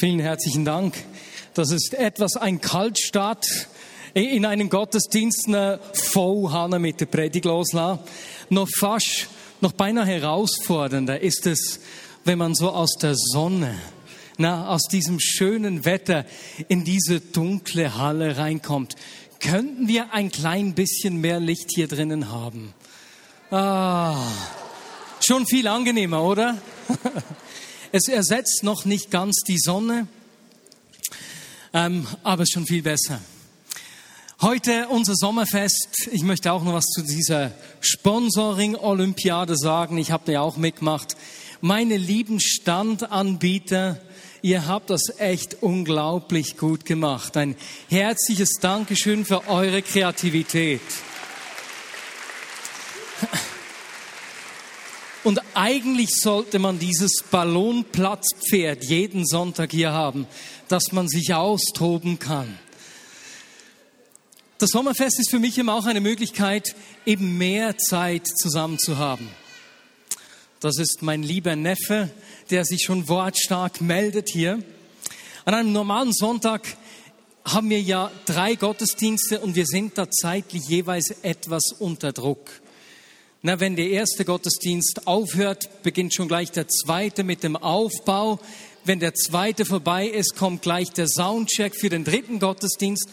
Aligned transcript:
Vielen 0.00 0.20
herzlichen 0.20 0.64
Dank. 0.64 0.94
Das 1.52 1.70
ist 1.70 1.92
etwas 1.92 2.36
ein 2.36 2.62
Kaltstart 2.62 3.44
in 4.14 4.46
einem 4.46 4.70
Gottesdienst 4.70 5.46
voll 5.92 6.50
Hanna 6.50 6.78
mit 6.78 7.02
der 7.02 7.04
Predigt 7.04 7.44
loslassen. 7.44 7.98
Noch 8.48 8.66
fast, 8.78 9.26
noch 9.60 9.72
beinahe 9.72 10.06
herausfordernder 10.06 11.20
ist 11.20 11.46
es, 11.46 11.80
wenn 12.24 12.38
man 12.38 12.54
so 12.54 12.70
aus 12.70 12.94
der 12.94 13.14
Sonne, 13.14 13.78
na, 14.38 14.68
aus 14.70 14.84
diesem 14.90 15.20
schönen 15.20 15.84
Wetter 15.84 16.24
in 16.68 16.82
diese 16.82 17.20
dunkle 17.20 17.98
Halle 17.98 18.38
reinkommt. 18.38 18.96
Könnten 19.38 19.86
wir 19.86 20.14
ein 20.14 20.30
klein 20.30 20.72
bisschen 20.72 21.20
mehr 21.20 21.40
Licht 21.40 21.72
hier 21.74 21.88
drinnen 21.88 22.32
haben? 22.32 22.72
Ah, 23.50 24.16
schon 25.20 25.46
viel 25.46 25.66
angenehmer, 25.68 26.22
oder? 26.22 26.56
Es 27.92 28.06
ersetzt 28.06 28.62
noch 28.62 28.84
nicht 28.84 29.10
ganz 29.10 29.40
die 29.40 29.58
Sonne, 29.58 30.06
ähm, 31.72 32.06
aber 32.22 32.44
schon 32.46 32.64
viel 32.64 32.82
besser. 32.82 33.20
Heute 34.40 34.86
unser 34.88 35.16
Sommerfest. 35.16 36.08
Ich 36.12 36.22
möchte 36.22 36.52
auch 36.52 36.62
noch 36.62 36.74
was 36.74 36.84
zu 36.84 37.02
dieser 37.02 37.50
Sponsoring-Olympiade 37.80 39.56
sagen. 39.56 39.98
Ich 39.98 40.12
habe 40.12 40.22
da 40.26 40.32
ja 40.32 40.40
auch 40.40 40.56
mitgemacht. 40.56 41.16
Meine 41.60 41.96
lieben 41.96 42.38
Standanbieter, 42.38 44.00
ihr 44.40 44.68
habt 44.68 44.90
das 44.90 45.18
echt 45.18 45.60
unglaublich 45.60 46.56
gut 46.56 46.84
gemacht. 46.84 47.36
Ein 47.36 47.56
herzliches 47.88 48.52
Dankeschön 48.60 49.24
für 49.24 49.48
eure 49.48 49.82
Kreativität. 49.82 50.80
Und 55.22 55.40
eigentlich 55.54 56.10
sollte 56.14 56.58
man 56.58 56.78
dieses 56.78 57.22
Ballonplatzpferd 57.30 58.84
jeden 58.84 59.26
Sonntag 59.26 59.70
hier 59.70 59.92
haben, 59.92 60.26
dass 60.68 60.92
man 60.92 61.08
sich 61.08 61.34
austoben 61.34 62.18
kann. 62.18 62.58
Das 64.58 64.70
Sommerfest 64.70 65.18
ist 65.20 65.30
für 65.30 65.38
mich 65.38 65.58
immer 65.58 65.74
auch 65.74 65.86
eine 65.86 66.00
Möglichkeit, 66.00 66.74
eben 67.04 67.36
mehr 67.38 67.76
Zeit 67.76 68.26
zusammen 68.26 68.78
zu 68.78 68.98
haben. 68.98 69.28
Das 70.60 70.78
ist 70.78 71.00
mein 71.00 71.22
lieber 71.22 71.56
Neffe, 71.56 72.10
der 72.50 72.64
sich 72.64 72.82
schon 72.82 73.08
wortstark 73.08 73.80
meldet 73.80 74.28
hier. 74.30 74.62
An 75.46 75.54
einem 75.54 75.72
normalen 75.72 76.12
Sonntag 76.12 76.76
haben 77.44 77.70
wir 77.70 77.80
ja 77.80 78.10
drei 78.26 78.54
Gottesdienste 78.54 79.40
und 79.40 79.54
wir 79.54 79.66
sind 79.66 79.96
da 79.96 80.10
zeitlich 80.10 80.68
jeweils 80.68 81.10
etwas 81.22 81.72
unter 81.78 82.12
Druck. 82.12 82.59
Na, 83.42 83.58
wenn 83.58 83.74
der 83.74 83.88
erste 83.88 84.26
Gottesdienst 84.26 85.06
aufhört, 85.06 85.82
beginnt 85.82 86.12
schon 86.12 86.28
gleich 86.28 86.52
der 86.52 86.68
zweite 86.68 87.24
mit 87.24 87.42
dem 87.42 87.56
Aufbau. 87.56 88.38
Wenn 88.84 89.00
der 89.00 89.14
zweite 89.14 89.64
vorbei 89.64 90.06
ist, 90.06 90.36
kommt 90.36 90.60
gleich 90.60 90.92
der 90.92 91.08
Soundcheck 91.08 91.74
für 91.74 91.88
den 91.88 92.04
dritten 92.04 92.38
Gottesdienst. 92.38 93.08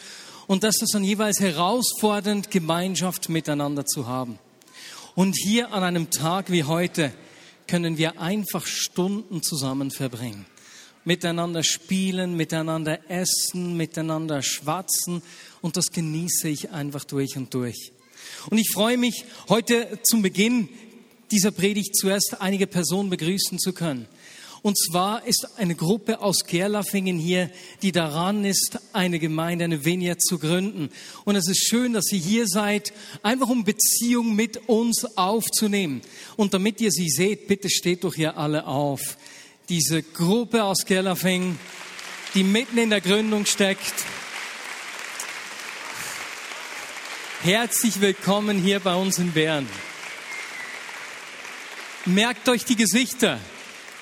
Und 0.45 0.65
das 0.65 0.81
ist 0.81 0.93
dann 0.93 1.05
jeweils 1.05 1.39
herausfordernd, 1.39 2.51
Gemeinschaft 2.51 3.29
miteinander 3.29 3.85
zu 3.85 4.07
haben. 4.07 4.37
Und 5.15 5.37
hier 5.37 5.71
an 5.71 5.83
einem 5.83 6.09
Tag 6.09 6.51
wie 6.51 6.65
heute 6.65 7.13
können 7.65 7.97
wir 7.97 8.19
einfach 8.19 8.65
Stunden 8.65 9.41
zusammen 9.41 9.91
verbringen. 9.91 10.45
Miteinander 11.05 11.63
spielen, 11.63 12.35
miteinander 12.35 12.99
essen, 13.09 13.77
miteinander 13.77 14.41
schwatzen. 14.41 15.21
Und 15.61 15.77
das 15.77 15.85
genieße 15.85 16.49
ich 16.49 16.71
einfach 16.71 17.05
durch 17.05 17.37
und 17.37 17.53
durch. 17.53 17.93
Und 18.49 18.57
ich 18.57 18.71
freue 18.73 18.97
mich, 18.97 19.25
heute 19.49 19.99
zum 20.03 20.21
Beginn 20.21 20.69
dieser 21.31 21.51
Predigt 21.51 21.97
zuerst 21.97 22.39
einige 22.39 22.65
Personen 22.65 23.09
begrüßen 23.09 23.59
zu 23.59 23.73
können. 23.73 24.07
Und 24.61 24.77
zwar 24.77 25.25
ist 25.27 25.47
eine 25.57 25.75
Gruppe 25.75 26.21
aus 26.21 26.45
Gerlafingen 26.45 27.19
hier, 27.19 27.51
die 27.81 27.91
daran 27.91 28.45
ist, 28.45 28.79
eine 28.93 29.19
Gemeinde, 29.19 29.65
eine 29.65 29.83
Vineyard 29.83 30.21
zu 30.21 30.39
gründen. 30.39 30.89
Und 31.25 31.35
es 31.35 31.47
ist 31.47 31.67
schön, 31.67 31.93
dass 31.93 32.11
ihr 32.11 32.19
hier 32.19 32.47
seid, 32.47 32.93
einfach 33.21 33.49
um 33.49 33.65
Beziehung 33.65 34.35
mit 34.35 34.67
uns 34.67 35.05
aufzunehmen. 35.17 36.01
Und 36.37 36.53
damit 36.53 36.79
ihr 36.81 36.91
sie 36.91 37.09
seht, 37.09 37.47
bitte 37.47 37.69
steht 37.69 38.03
doch 38.03 38.15
hier 38.15 38.37
alle 38.37 38.65
auf. 38.65 39.17
Diese 39.69 40.01
Gruppe 40.01 40.63
aus 40.63 40.85
Gerlafingen, 40.85 41.59
die 42.33 42.43
mitten 42.43 42.77
in 42.77 42.89
der 42.89 43.01
Gründung 43.01 43.45
steckt. 43.45 43.93
Herzlich 47.47 48.01
willkommen 48.01 48.61
hier 48.61 48.81
bei 48.81 48.93
uns 48.93 49.19
in 49.19 49.31
Bern. 49.31 49.65
Merkt 52.05 52.49
euch 52.49 52.65
die 52.65 52.75
Gesichter, 52.75 53.39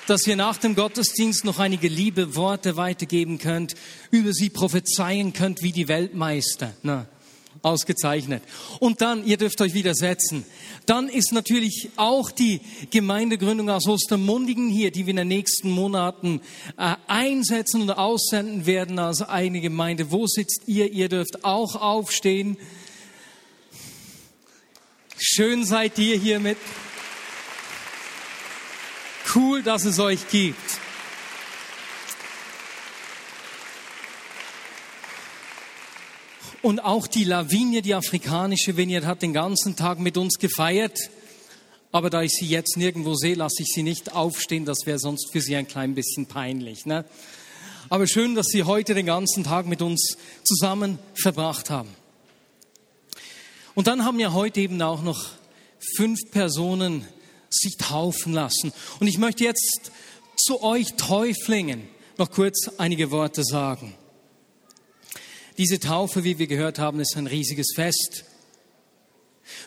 dass 0.08 0.26
ihr 0.26 0.34
nach 0.34 0.56
dem 0.56 0.74
Gottesdienst 0.74 1.44
noch 1.44 1.60
einige 1.60 1.86
liebe 1.86 2.34
Worte 2.34 2.76
weitergeben 2.76 3.38
könnt, 3.38 3.76
über 4.10 4.32
sie 4.32 4.50
prophezeien 4.50 5.32
könnt 5.32 5.62
wie 5.62 5.70
die 5.70 5.86
Weltmeister. 5.86 6.72
Na, 6.82 7.06
ausgezeichnet. 7.62 8.42
Und 8.80 9.00
dann, 9.00 9.24
ihr 9.24 9.36
dürft 9.36 9.60
euch 9.60 9.74
wieder 9.74 9.94
setzen. 9.94 10.44
Dann 10.86 11.08
ist 11.08 11.32
natürlich 11.32 11.90
auch 11.94 12.32
die 12.32 12.60
Gemeindegründung 12.90 13.70
aus 13.70 13.86
Ostermundigen 13.86 14.70
hier, 14.70 14.90
die 14.90 15.06
wir 15.06 15.12
in 15.12 15.18
den 15.18 15.28
nächsten 15.28 15.70
Monaten 15.70 16.40
äh, 16.76 16.96
einsetzen 17.06 17.82
und 17.82 17.90
aussenden 17.90 18.66
werden 18.66 18.98
als 18.98 19.22
eine 19.22 19.60
Gemeinde. 19.60 20.10
Wo 20.10 20.26
sitzt 20.26 20.62
ihr? 20.66 20.90
Ihr 20.90 21.08
dürft 21.08 21.44
auch 21.44 21.76
aufstehen. 21.76 22.56
Schön 25.36 25.66
seid 25.66 25.98
ihr 25.98 26.16
hier 26.16 26.40
mit. 26.40 26.56
Cool, 29.34 29.62
dass 29.62 29.84
es 29.84 29.98
euch 29.98 30.30
gibt. 30.30 30.56
Und 36.62 36.80
auch 36.80 37.06
die 37.06 37.24
Lavinie, 37.24 37.82
die 37.82 37.92
afrikanische 37.92 38.78
Vineyard, 38.78 39.04
hat 39.04 39.20
den 39.20 39.34
ganzen 39.34 39.76
Tag 39.76 39.98
mit 39.98 40.16
uns 40.16 40.38
gefeiert. 40.38 40.98
Aber 41.92 42.08
da 42.08 42.22
ich 42.22 42.32
sie 42.32 42.46
jetzt 42.46 42.78
nirgendwo 42.78 43.14
sehe, 43.14 43.34
lasse 43.34 43.60
ich 43.60 43.68
sie 43.68 43.82
nicht 43.82 44.14
aufstehen. 44.14 44.64
Das 44.64 44.86
wäre 44.86 44.98
sonst 44.98 45.32
für 45.32 45.42
sie 45.42 45.54
ein 45.54 45.68
klein 45.68 45.94
bisschen 45.94 46.24
peinlich. 46.24 46.86
Ne? 46.86 47.04
Aber 47.90 48.06
schön, 48.06 48.36
dass 48.36 48.46
sie 48.46 48.62
heute 48.62 48.94
den 48.94 49.04
ganzen 49.04 49.44
Tag 49.44 49.66
mit 49.66 49.82
uns 49.82 50.16
zusammen 50.44 50.98
verbracht 51.14 51.68
haben. 51.68 51.90
Und 53.76 53.88
dann 53.88 54.06
haben 54.06 54.18
ja 54.18 54.32
heute 54.32 54.60
eben 54.60 54.80
auch 54.80 55.02
noch 55.02 55.32
fünf 55.96 56.18
Personen 56.30 57.06
sich 57.50 57.76
taufen 57.76 58.32
lassen. 58.32 58.72
Und 59.00 59.06
ich 59.06 59.18
möchte 59.18 59.44
jetzt 59.44 59.92
zu 60.36 60.62
euch 60.62 60.94
Täuflingen 60.94 61.86
noch 62.16 62.30
kurz 62.30 62.70
einige 62.78 63.10
Worte 63.10 63.44
sagen. 63.44 63.94
Diese 65.58 65.78
Taufe, 65.78 66.24
wie 66.24 66.38
wir 66.38 66.46
gehört 66.46 66.78
haben, 66.78 67.00
ist 67.00 67.16
ein 67.18 67.26
riesiges 67.26 67.72
Fest. 67.74 68.24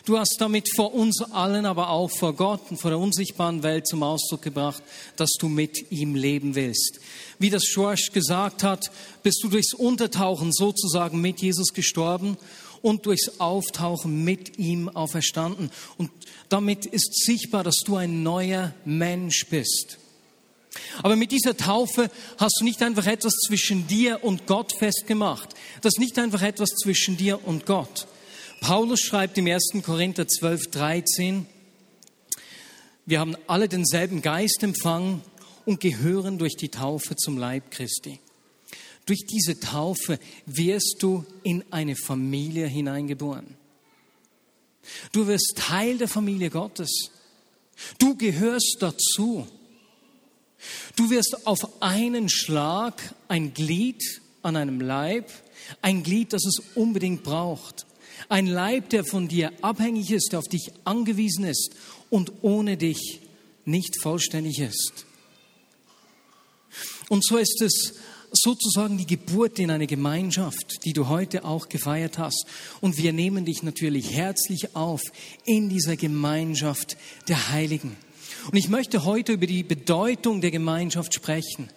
Du 0.04 0.18
hast 0.18 0.36
damit 0.38 0.68
vor 0.74 0.94
uns 0.94 1.22
allen, 1.22 1.66
aber 1.66 1.90
auch 1.90 2.10
vor 2.10 2.34
Gott 2.34 2.70
und 2.70 2.78
vor 2.78 2.90
der 2.90 2.98
unsichtbaren 2.98 3.62
Welt 3.62 3.86
zum 3.86 4.02
Ausdruck 4.02 4.42
gebracht, 4.42 4.82
dass 5.16 5.30
du 5.38 5.48
mit 5.48 5.90
ihm 5.90 6.14
leben 6.14 6.54
willst. 6.54 7.00
Wie 7.38 7.50
das 7.50 7.64
Schorsch 7.64 8.12
gesagt 8.12 8.62
hat, 8.62 8.90
bist 9.22 9.42
du 9.42 9.48
durchs 9.48 9.74
Untertauchen 9.74 10.52
sozusagen 10.52 11.20
mit 11.20 11.40
Jesus 11.40 11.72
gestorben 11.72 12.36
und 12.82 13.06
durchs 13.06 13.40
Auftauchen 13.40 14.24
mit 14.24 14.58
ihm 14.58 14.88
auferstanden. 14.88 15.70
Und 15.98 16.10
damit 16.48 16.86
ist 16.86 17.24
sichtbar, 17.24 17.64
dass 17.64 17.76
du 17.84 17.96
ein 17.96 18.22
neuer 18.22 18.74
Mensch 18.84 19.46
bist. 19.48 19.98
Aber 21.02 21.16
mit 21.16 21.32
dieser 21.32 21.56
Taufe 21.56 22.10
hast 22.38 22.58
du 22.60 22.64
nicht 22.64 22.82
einfach 22.82 23.06
etwas 23.06 23.34
zwischen 23.46 23.86
dir 23.86 24.22
und 24.22 24.46
Gott 24.46 24.72
festgemacht. 24.78 25.50
Das 25.82 25.94
ist 25.94 25.98
nicht 25.98 26.18
einfach 26.18 26.42
etwas 26.42 26.70
zwischen 26.70 27.16
dir 27.16 27.44
und 27.46 27.66
Gott. 27.66 28.06
Paulus 28.60 29.00
schreibt 29.00 29.38
im 29.38 29.46
1. 29.46 29.82
Korinther 29.82 30.28
12, 30.28 30.70
13, 30.70 31.46
wir 33.06 33.18
haben 33.18 33.36
alle 33.46 33.68
denselben 33.68 34.20
Geist 34.20 34.62
empfangen 34.62 35.22
und 35.64 35.80
gehören 35.80 36.38
durch 36.38 36.56
die 36.56 36.68
Taufe 36.68 37.16
zum 37.16 37.38
Leib 37.38 37.70
Christi. 37.70 38.20
Durch 39.06 39.24
diese 39.26 39.58
Taufe 39.58 40.18
wirst 40.46 40.96
du 41.00 41.24
in 41.42 41.64
eine 41.70 41.96
Familie 41.96 42.66
hineingeboren. 42.66 43.56
Du 45.12 45.26
wirst 45.26 45.54
Teil 45.56 45.98
der 45.98 46.08
Familie 46.08 46.50
Gottes. 46.50 47.10
Du 47.98 48.14
gehörst 48.14 48.76
dazu. 48.80 49.48
Du 50.96 51.10
wirst 51.10 51.46
auf 51.46 51.82
einen 51.82 52.28
Schlag 52.28 53.14
ein 53.26 53.54
Glied 53.54 54.20
an 54.42 54.56
einem 54.56 54.80
Leib, 54.80 55.30
ein 55.80 56.02
Glied, 56.02 56.34
das 56.34 56.44
es 56.44 56.60
unbedingt 56.74 57.22
braucht. 57.22 57.86
Ein 58.28 58.46
Leib, 58.46 58.90
der 58.90 59.04
von 59.04 59.28
dir 59.28 59.52
abhängig 59.62 60.10
ist, 60.10 60.34
auf 60.34 60.48
dich 60.48 60.72
angewiesen 60.84 61.44
ist 61.44 61.70
und 62.10 62.32
ohne 62.42 62.76
dich 62.76 63.20
nicht 63.64 64.00
vollständig 64.00 64.58
ist. 64.60 65.06
Und 67.08 67.24
so 67.24 67.36
ist 67.36 67.60
es 67.62 67.94
sozusagen 68.32 68.98
die 68.98 69.06
Geburt 69.06 69.58
in 69.58 69.70
eine 69.70 69.86
Gemeinschaft, 69.86 70.84
die 70.84 70.92
du 70.92 71.08
heute 71.08 71.44
auch 71.44 71.68
gefeiert 71.68 72.18
hast. 72.18 72.46
Und 72.80 72.96
wir 72.96 73.12
nehmen 73.12 73.44
dich 73.44 73.62
natürlich 73.62 74.12
herzlich 74.12 74.76
auf 74.76 75.02
in 75.44 75.68
dieser 75.68 75.96
Gemeinschaft 75.96 76.96
der 77.28 77.50
Heiligen. 77.50 77.96
Und 78.50 78.56
ich 78.56 78.68
möchte 78.68 79.04
heute 79.04 79.32
über 79.32 79.46
die 79.46 79.62
Bedeutung 79.62 80.40
der 80.40 80.50
Gemeinschaft 80.50 81.14
sprechen. 81.14 81.68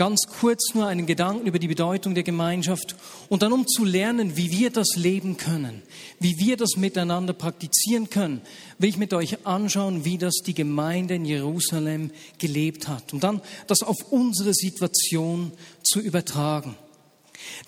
Ganz 0.00 0.22
kurz 0.40 0.72
nur 0.72 0.86
einen 0.86 1.04
Gedanken 1.04 1.46
über 1.46 1.58
die 1.58 1.68
Bedeutung 1.68 2.14
der 2.14 2.22
Gemeinschaft 2.22 2.96
und 3.28 3.42
dann 3.42 3.52
um 3.52 3.66
zu 3.68 3.84
lernen, 3.84 4.34
wie 4.34 4.50
wir 4.50 4.70
das 4.70 4.96
leben 4.96 5.36
können, 5.36 5.82
wie 6.18 6.38
wir 6.38 6.56
das 6.56 6.78
miteinander 6.78 7.34
praktizieren 7.34 8.08
können, 8.08 8.40
will 8.78 8.88
ich 8.88 8.96
mit 8.96 9.12
euch 9.12 9.44
anschauen, 9.46 10.06
wie 10.06 10.16
das 10.16 10.36
die 10.36 10.54
Gemeinde 10.54 11.16
in 11.16 11.26
Jerusalem 11.26 12.12
gelebt 12.38 12.88
hat 12.88 13.12
und 13.12 13.22
dann 13.24 13.42
das 13.66 13.82
auf 13.82 14.10
unsere 14.10 14.54
Situation 14.54 15.52
zu 15.82 16.00
übertragen. 16.00 16.76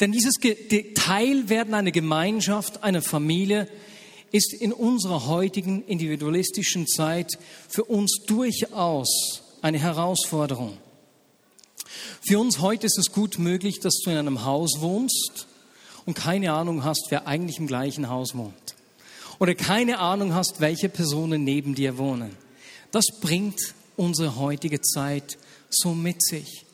Denn 0.01 0.11
dieses 0.11 0.37
Teilwerden 0.95 1.75
einer 1.75 1.91
Gemeinschaft, 1.91 2.83
einer 2.83 3.03
Familie, 3.03 3.69
ist 4.31 4.55
in 4.55 4.73
unserer 4.73 5.27
heutigen 5.27 5.85
individualistischen 5.85 6.87
Zeit 6.87 7.29
für 7.69 7.85
uns 7.85 8.23
durchaus 8.27 9.43
eine 9.61 9.79
Herausforderung. 9.79 10.79
Für 12.21 12.39
uns 12.39 12.61
heute 12.61 12.87
ist 12.87 12.99
es 12.99 13.13
gut 13.13 13.39
möglich, 13.39 13.81
dass 13.81 13.99
du 14.05 14.11
in 14.11 14.17
einem 14.17 14.45
Haus 14.45 14.81
wohnst 14.81 15.47
und 16.07 16.15
keine 16.15 16.53
Ahnung 16.53 16.85
hast, 16.85 17.07
wer 17.11 17.27
eigentlich 17.27 17.59
im 17.59 17.67
gleichen 17.67 18.09
Haus 18.09 18.35
wohnt. 18.35 18.75
Oder 19.39 19.55
keine 19.55 19.99
Ahnung 19.99 20.35
hast, 20.35 20.61
welche 20.61 20.89
Personen 20.89 21.45
neben 21.45 21.75
dir 21.75 21.99
wohnen. 21.99 22.37
Das 22.91 23.07
bringt 23.21 23.59
unsere 23.97 24.37
heutige 24.37 24.81
Zeit 24.81 25.39
so 25.71 25.95
mit 25.95 26.23
sich. 26.23 26.65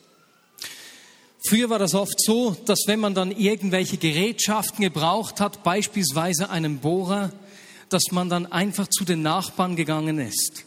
Früher 1.47 1.69
war 1.69 1.79
das 1.79 1.95
oft 1.95 2.21
so, 2.21 2.55
dass 2.65 2.83
wenn 2.85 2.99
man 2.99 3.15
dann 3.15 3.31
irgendwelche 3.31 3.97
Gerätschaften 3.97 4.83
gebraucht 4.83 5.39
hat, 5.39 5.63
beispielsweise 5.63 6.49
einen 6.49 6.79
Bohrer, 6.79 7.31
dass 7.87 8.11
man 8.11 8.29
dann 8.29 8.45
einfach 8.45 8.87
zu 8.87 9.05
den 9.05 9.21
Nachbarn 9.21 9.75
gegangen 9.75 10.19
ist 10.19 10.65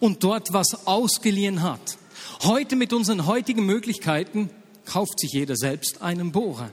und 0.00 0.24
dort 0.24 0.52
was 0.52 0.86
ausgeliehen 0.86 1.62
hat. 1.62 1.98
Heute 2.44 2.74
mit 2.74 2.92
unseren 2.92 3.26
heutigen 3.26 3.64
Möglichkeiten 3.66 4.50
kauft 4.84 5.20
sich 5.20 5.32
jeder 5.32 5.54
selbst 5.54 6.02
einen 6.02 6.32
Bohrer. 6.32 6.72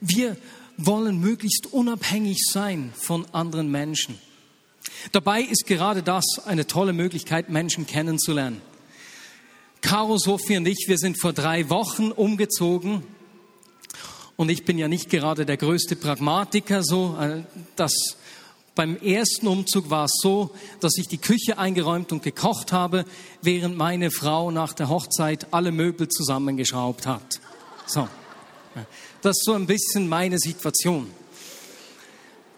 Wir 0.00 0.36
wollen 0.76 1.18
möglichst 1.18 1.72
unabhängig 1.72 2.38
sein 2.48 2.92
von 2.94 3.26
anderen 3.32 3.68
Menschen. 3.68 4.16
Dabei 5.10 5.42
ist 5.42 5.66
gerade 5.66 6.04
das 6.04 6.24
eine 6.44 6.68
tolle 6.68 6.92
Möglichkeit, 6.92 7.50
Menschen 7.50 7.84
kennenzulernen. 7.84 8.62
Caro, 9.80 10.18
Sophie 10.18 10.58
und 10.58 10.68
ich, 10.68 10.84
wir 10.86 10.98
sind 10.98 11.20
vor 11.20 11.32
drei 11.32 11.68
Wochen 11.68 12.12
umgezogen. 12.12 13.02
Und 14.36 14.50
ich 14.50 14.64
bin 14.64 14.78
ja 14.78 14.86
nicht 14.86 15.10
gerade 15.10 15.44
der 15.44 15.56
größte 15.56 15.96
Pragmatiker, 15.96 16.84
so, 16.84 17.18
äh, 17.20 17.42
das 17.74 17.92
beim 18.74 18.96
ersten 18.96 19.46
Umzug 19.48 19.90
war 19.90 20.06
es 20.06 20.14
so, 20.22 20.50
dass 20.80 20.96
ich 20.96 21.06
die 21.06 21.18
Küche 21.18 21.58
eingeräumt 21.58 22.10
und 22.10 22.22
gekocht 22.22 22.72
habe, 22.72 23.04
während 23.42 23.76
meine 23.76 24.10
Frau 24.10 24.50
nach 24.50 24.72
der 24.72 24.88
Hochzeit 24.88 25.48
alle 25.52 25.72
Möbel 25.72 26.08
zusammengeschraubt 26.08 27.06
hat. 27.06 27.40
So. 27.86 28.08
Das 29.20 29.36
ist 29.36 29.44
so 29.44 29.52
ein 29.52 29.66
bisschen 29.66 30.08
meine 30.08 30.38
Situation. 30.38 31.10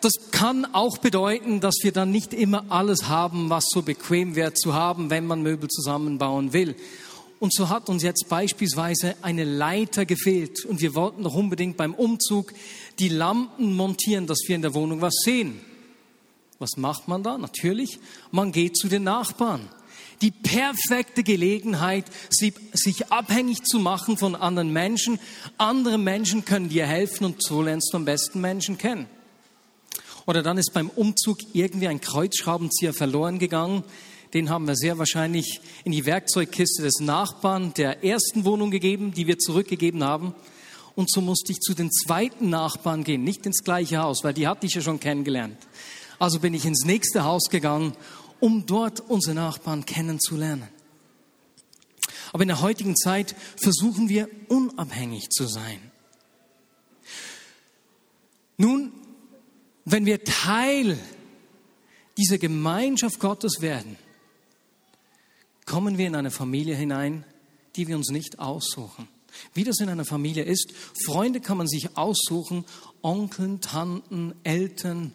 Das 0.00 0.12
kann 0.31 0.66
auch 0.75 0.99
bedeuten, 0.99 1.61
dass 1.61 1.76
wir 1.82 1.90
dann 1.90 2.11
nicht 2.11 2.32
immer 2.32 2.66
alles 2.69 3.08
haben, 3.08 3.50
was 3.50 3.64
so 3.69 3.82
bequem 3.82 4.37
wäre 4.37 4.55
zu 4.55 4.75
haben, 4.75 5.11
wenn 5.11 5.26
man 5.26 5.43
Möbel 5.43 5.69
zusammenbauen 5.69 6.52
will. 6.52 6.76
Und 7.40 7.52
so 7.52 7.69
hat 7.69 7.88
uns 7.88 8.02
jetzt 8.02 8.28
beispielsweise 8.28 9.16
eine 9.22 9.44
Leiter 9.44 10.06
gefehlt 10.06 10.64
und 10.64 10.81
wir 10.81 10.94
wollten 10.94 11.25
doch 11.25 11.34
unbedingt 11.34 11.76
beim 11.76 11.94
Umzug 11.94 12.52
die 12.99 13.08
Lampen 13.08 13.75
montieren, 13.75 14.26
dass 14.26 14.40
wir 14.46 14.55
in 14.55 14.62
der 14.62 14.75
Wohnung 14.75 15.00
was 15.00 15.14
sehen. 15.25 15.61
Was 16.64 16.78
macht 16.78 17.08
man 17.08 17.22
da? 17.22 17.37
Natürlich, 17.37 17.99
man 18.31 18.50
geht 18.50 18.78
zu 18.78 18.88
den 18.88 19.05
Nachbarn. 19.05 19.69
Die 20.22 20.31
perfekte 20.31 21.22
Gelegenheit, 21.22 22.06
sich 22.31 23.12
abhängig 23.12 23.64
zu 23.64 23.78
machen 23.78 24.16
von 24.16 24.34
anderen 24.34 24.72
Menschen. 24.72 25.20
Andere 25.58 25.99
Menschen 25.99 26.46
können 26.46 26.70
dir 26.70 26.87
helfen 26.87 27.26
und 27.26 27.43
so 27.43 27.61
lernst 27.61 27.93
du 27.93 27.99
am 27.99 28.06
besten 28.06 28.40
Menschen 28.40 28.78
kennen. 28.78 29.08
Oder 30.25 30.43
dann 30.43 30.56
ist 30.56 30.72
beim 30.72 30.88
Umzug 30.88 31.37
irgendwie 31.52 31.87
ein 31.87 32.00
Kreuzschraubenzieher 32.00 32.94
verloren 32.94 33.38
gegangen. 33.38 33.84
Den 34.32 34.49
haben 34.49 34.66
wir 34.66 34.75
sehr 34.75 34.96
wahrscheinlich 34.96 35.61
in 35.84 35.93
die 35.93 36.06
Werkzeugkiste 36.06 36.82
des 36.82 37.00
Nachbarn 37.00 37.75
der 37.75 38.02
ersten 38.02 38.46
Wohnung 38.46 38.70
gegeben, 38.70 39.12
die 39.12 39.26
wir 39.26 39.38
zurückgegeben 39.38 40.02
haben. 40.02 40.34
Und 40.94 41.11
so 41.11 41.20
musste 41.20 41.52
ich 41.52 41.61
zu 41.61 41.75
den 41.75 41.90
zweiten 41.93 42.49
Nachbarn 42.49 43.05
gehen, 43.05 43.22
nicht 43.22 43.44
ins 43.44 43.64
gleiche 43.64 43.99
Haus, 43.99 44.25
weil 44.25 44.32
die 44.32 44.49
hatte 44.49 44.64
ich 44.64 44.72
ja 44.72 44.81
schon 44.81 44.99
kennengelernt. 44.99 45.58
Also 46.25 46.41
bin 46.41 46.55
ich 46.55 46.65
ins 46.65 46.87
nächste 46.87 47.25
Haus 47.25 47.50
gegangen, 47.50 47.94
um 48.41 48.65
dort 48.65 48.99
unsere 48.99 49.35
Nachbarn 49.35 49.85
kennenzulernen. 49.85 50.71
Aber 52.32 52.44
in 52.44 52.49
der 52.49 52.62
heutigen 52.62 52.97
Zeit 52.97 53.37
versuchen 53.56 54.09
wir 54.09 54.31
unabhängig 54.49 55.29
zu 55.29 55.47
sein. 55.47 55.79
Nun, 58.56 58.94
wenn 59.85 60.06
wir 60.06 60.25
Teil 60.25 60.99
dieser 62.17 62.38
Gemeinschaft 62.38 63.21
Gottes 63.21 63.61
werden, 63.61 63.99
kommen 65.67 65.99
wir 65.99 66.06
in 66.06 66.17
eine 66.17 66.31
Familie 66.31 66.75
hinein, 66.75 67.26
die 67.76 67.87
wir 67.87 67.97
uns 67.97 68.09
nicht 68.09 68.38
aussuchen. 68.38 69.09
Wie 69.53 69.65
das 69.65 69.79
in 69.79 69.91
einer 69.91 70.06
Familie 70.06 70.44
ist, 70.44 70.73
Freunde 71.05 71.43
kann 71.43 71.59
man 71.59 71.69
sich 71.69 71.99
aussuchen, 71.99 72.65
Onkeln, 73.03 73.61
Tanten, 73.61 74.35
Eltern, 74.43 75.12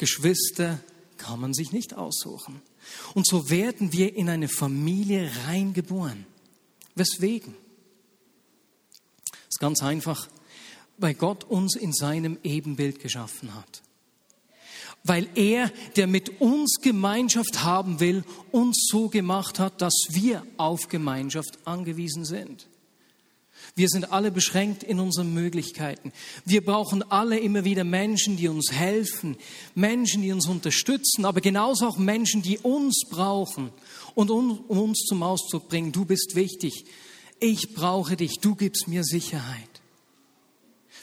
Geschwister 0.00 0.80
kann 1.18 1.40
man 1.40 1.52
sich 1.52 1.72
nicht 1.72 1.94
aussuchen. 1.94 2.62
Und 3.12 3.26
so 3.26 3.50
werden 3.50 3.92
wir 3.92 4.16
in 4.16 4.30
eine 4.30 4.48
Familie 4.48 5.30
reingeboren. 5.46 6.24
Weswegen? 6.94 7.54
Das 9.30 9.50
ist 9.50 9.60
ganz 9.60 9.82
einfach, 9.82 10.28
weil 10.96 11.12
Gott 11.12 11.44
uns 11.44 11.76
in 11.76 11.92
seinem 11.92 12.38
Ebenbild 12.42 12.98
geschaffen 13.00 13.54
hat. 13.54 13.82
Weil 15.04 15.28
er, 15.34 15.70
der 15.96 16.06
mit 16.06 16.40
uns 16.40 16.78
Gemeinschaft 16.80 17.62
haben 17.62 18.00
will, 18.00 18.24
uns 18.52 18.88
so 18.90 19.10
gemacht 19.10 19.58
hat, 19.58 19.82
dass 19.82 19.94
wir 20.12 20.46
auf 20.56 20.88
Gemeinschaft 20.88 21.58
angewiesen 21.66 22.24
sind. 22.24 22.69
Wir 23.76 23.88
sind 23.88 24.12
alle 24.12 24.30
beschränkt 24.30 24.82
in 24.82 25.00
unseren 25.00 25.32
Möglichkeiten. 25.32 26.12
Wir 26.44 26.64
brauchen 26.64 27.02
alle 27.10 27.38
immer 27.38 27.64
wieder 27.64 27.84
Menschen, 27.84 28.36
die 28.36 28.48
uns 28.48 28.72
helfen, 28.72 29.36
Menschen, 29.74 30.22
die 30.22 30.32
uns 30.32 30.46
unterstützen, 30.46 31.24
aber 31.24 31.40
genauso 31.40 31.86
auch 31.86 31.98
Menschen, 31.98 32.42
die 32.42 32.58
uns 32.58 33.02
brauchen 33.08 33.70
und 34.14 34.30
um 34.30 34.58
uns 34.66 35.04
zum 35.06 35.22
Ausdruck 35.22 35.68
bringen, 35.68 35.92
du 35.92 36.04
bist 36.04 36.34
wichtig, 36.34 36.84
ich 37.38 37.74
brauche 37.74 38.16
dich, 38.16 38.38
du 38.40 38.54
gibst 38.54 38.88
mir 38.88 39.04
Sicherheit. 39.04 39.68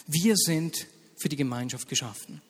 Wir 0.05 0.35
sind 0.35 0.87
für 1.17 1.29
die 1.29 1.35
Gemeinschaft 1.35 1.89
geschaffen. 1.89 2.41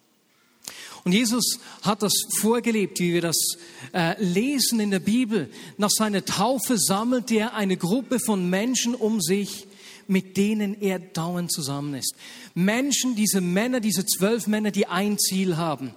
Und 1.04 1.14
Jesus 1.14 1.60
hat 1.84 2.04
das 2.04 2.12
vorgelebt, 2.42 3.00
wie 3.00 3.14
wir 3.14 3.22
das 3.22 3.38
äh, 3.94 4.22
lesen 4.22 4.82
in 4.82 4.92
der 4.92 5.00
Bibel. 5.00 5.50
Nach 5.78 5.90
seiner 5.90 6.26
Taufe 6.26 6.78
sammelte 6.78 7.36
er 7.36 7.54
eine 7.54 7.78
Gruppe 7.78 8.20
von 8.20 8.50
Menschen 8.50 8.94
um 8.94 9.22
sich, 9.22 9.67
mit 10.08 10.38
denen 10.38 10.80
er 10.82 11.00
dauernd 11.00 11.52
zusammen 11.52 11.96
ist. 11.96 12.16
Menschen, 12.54 13.16
diese 13.16 13.42
Männer, 13.42 13.80
diese 13.80 14.06
zwölf 14.06 14.48
Männer, 14.48 14.72
die 14.72 14.88
ein 14.88 15.18
Ziel 15.18 15.58
haben, 15.58 15.94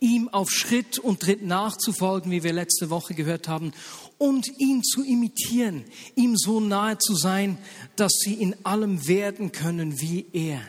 ihm 0.00 0.28
auf 0.28 0.50
Schritt 0.50 0.98
und 0.98 1.20
Tritt 1.20 1.42
nachzufolgen, 1.42 2.30
wie 2.32 2.42
wir 2.42 2.52
letzte 2.52 2.90
Woche 2.90 3.14
gehört 3.14 3.48
haben, 3.48 3.72
und 4.18 4.48
ihn 4.58 4.82
zu 4.82 5.04
imitieren, 5.04 5.84
ihm 6.16 6.36
so 6.36 6.60
nahe 6.60 6.98
zu 6.98 7.14
sein, 7.14 7.58
dass 7.96 8.12
sie 8.18 8.34
in 8.34 8.54
allem 8.64 9.06
werden 9.06 9.52
können 9.52 10.00
wie 10.00 10.26
er. 10.32 10.60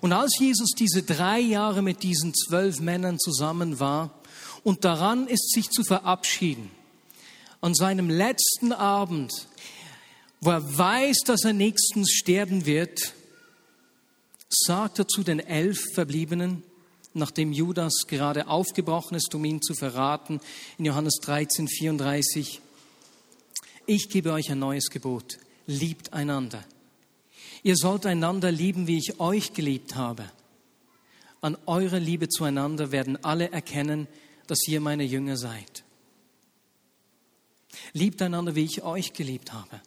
Und 0.00 0.12
als 0.12 0.38
Jesus 0.38 0.70
diese 0.78 1.02
drei 1.02 1.40
Jahre 1.40 1.82
mit 1.82 2.02
diesen 2.02 2.32
zwölf 2.34 2.80
Männern 2.80 3.18
zusammen 3.18 3.80
war 3.80 4.14
und 4.62 4.84
daran 4.84 5.26
ist, 5.26 5.52
sich 5.52 5.70
zu 5.70 5.82
verabschieden, 5.82 6.70
an 7.60 7.74
seinem 7.74 8.08
letzten 8.08 8.72
Abend 8.72 9.48
wo 10.40 10.50
er 10.50 10.78
weiß, 10.78 11.18
dass 11.26 11.44
er 11.44 11.52
nächstens 11.52 12.12
sterben 12.12 12.66
wird, 12.66 13.14
sagt 14.48 14.98
er 14.98 15.08
zu 15.08 15.22
den 15.22 15.40
elf 15.40 15.78
Verbliebenen, 15.94 16.62
nachdem 17.14 17.52
Judas 17.52 18.06
gerade 18.06 18.48
aufgebrochen 18.48 19.16
ist, 19.16 19.34
um 19.34 19.44
ihn 19.44 19.62
zu 19.62 19.74
verraten, 19.74 20.40
in 20.78 20.84
Johannes 20.84 21.18
13, 21.22 21.68
34, 21.68 22.60
ich 23.86 24.08
gebe 24.10 24.32
euch 24.32 24.50
ein 24.50 24.58
neues 24.58 24.90
Gebot, 24.90 25.38
liebt 25.66 26.12
einander. 26.12 26.64
Ihr 27.62 27.76
sollt 27.76 28.06
einander 28.06 28.52
lieben, 28.52 28.86
wie 28.86 28.98
ich 28.98 29.18
euch 29.20 29.52
geliebt 29.52 29.96
habe. 29.96 30.30
An 31.40 31.56
eurer 31.66 31.98
Liebe 31.98 32.28
zueinander 32.28 32.92
werden 32.92 33.22
alle 33.24 33.50
erkennen, 33.50 34.06
dass 34.46 34.66
ihr 34.66 34.80
meine 34.80 35.04
Jünger 35.04 35.36
seid. 35.36 35.84
Liebt 37.92 38.20
einander, 38.22 38.54
wie 38.54 38.64
ich 38.64 38.82
euch 38.82 39.12
geliebt 39.12 39.52
habe. 39.52 39.80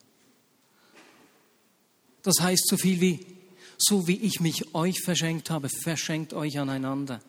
Das 2.24 2.40
heißt 2.40 2.68
so 2.68 2.78
viel 2.78 3.02
wie, 3.02 3.26
so 3.78 4.08
wie 4.08 4.18
ich 4.18 4.40
mich 4.40 4.76
euch 4.76 5.02
verschenkt 5.02 5.50
habe, 5.50 5.70
verschenkt 5.70 6.34
euch 6.34 6.60
aneinander. 6.60 7.22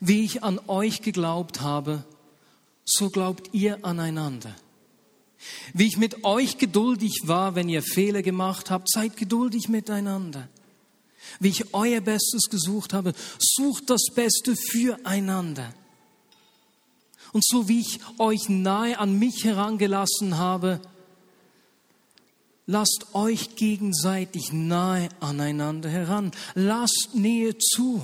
Wie 0.00 0.24
ich 0.24 0.42
an 0.42 0.60
euch 0.68 1.02
geglaubt 1.02 1.60
habe, 1.60 2.04
so 2.84 3.10
glaubt 3.10 3.50
ihr 3.52 3.84
aneinander. 3.84 4.54
Wie 5.72 5.86
ich 5.86 5.96
mit 5.96 6.24
euch 6.24 6.58
geduldig 6.58 7.22
war, 7.24 7.54
wenn 7.54 7.68
ihr 7.68 7.82
Fehler 7.82 8.22
gemacht 8.22 8.70
habt, 8.70 8.90
seid 8.90 9.16
geduldig 9.16 9.68
miteinander. 9.68 10.48
Wie 11.40 11.48
ich 11.48 11.74
euer 11.74 12.00
Bestes 12.00 12.48
gesucht 12.50 12.92
habe, 12.92 13.14
sucht 13.38 13.90
das 13.90 14.06
Beste 14.14 14.54
füreinander. 14.56 15.74
Und 17.32 17.44
so 17.44 17.68
wie 17.68 17.80
ich 17.80 17.98
euch 18.18 18.48
nahe 18.48 18.98
an 18.98 19.18
mich 19.18 19.44
herangelassen 19.44 20.38
habe, 20.38 20.80
lasst 22.66 23.14
euch 23.14 23.56
gegenseitig 23.56 24.52
nahe 24.52 25.08
aneinander 25.20 25.88
heran. 25.88 26.32
Lasst 26.54 27.10
Nähe 27.14 27.56
zu. 27.58 28.02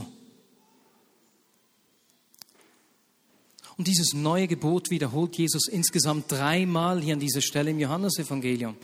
Und 3.76 3.86
dieses 3.86 4.12
neue 4.12 4.46
Gebot 4.46 4.90
wiederholt 4.90 5.38
Jesus 5.38 5.66
insgesamt 5.66 6.30
dreimal 6.30 7.00
hier 7.00 7.14
an 7.14 7.20
dieser 7.20 7.40
Stelle 7.40 7.70
im 7.70 7.78
Johannesevangelium. 7.78 8.76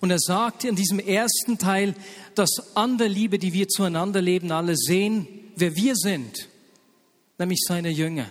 Und 0.00 0.10
er 0.10 0.18
sagt 0.18 0.64
in 0.64 0.76
diesem 0.76 0.98
ersten 0.98 1.58
Teil, 1.58 1.94
dass 2.34 2.74
an 2.74 2.96
der 2.96 3.10
Liebe, 3.10 3.38
die 3.38 3.52
wir 3.52 3.68
zueinander 3.68 4.22
leben, 4.22 4.50
alle 4.50 4.76
sehen, 4.76 5.28
wer 5.56 5.76
wir 5.76 5.94
sind, 5.94 6.48
nämlich 7.36 7.60
seine 7.66 7.90
Jünger. 7.90 8.30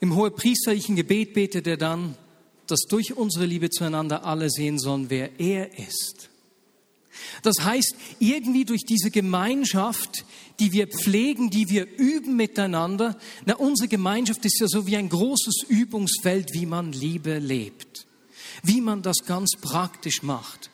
Im 0.00 0.16
hohepriesterlichen 0.16 0.96
Gebet 0.96 1.32
betet 1.32 1.68
er 1.68 1.76
dann, 1.76 2.16
dass 2.66 2.80
durch 2.88 3.16
unsere 3.16 3.46
Liebe 3.46 3.70
zueinander 3.70 4.24
alle 4.24 4.50
sehen 4.50 4.78
sollen, 4.78 5.10
wer 5.10 5.38
er 5.40 5.78
ist. 5.78 6.30
Das 7.42 7.64
heißt, 7.64 7.94
irgendwie 8.18 8.64
durch 8.64 8.82
diese 8.84 9.10
Gemeinschaft, 9.10 10.24
die 10.58 10.72
wir 10.72 10.86
pflegen, 10.88 11.50
die 11.50 11.68
wir 11.68 11.86
üben 11.98 12.36
miteinander, 12.36 13.18
na, 13.44 13.56
unsere 13.56 13.88
Gemeinschaft 13.88 14.44
ist 14.44 14.60
ja 14.60 14.68
so 14.68 14.86
wie 14.86 14.96
ein 14.96 15.08
großes 15.08 15.64
Übungsfeld, 15.68 16.52
wie 16.52 16.66
man 16.66 16.92
Liebe 16.92 17.38
lebt, 17.38 18.06
wie 18.62 18.80
man 18.80 19.02
das 19.02 19.18
ganz 19.26 19.52
praktisch 19.60 20.22
macht. 20.22 20.70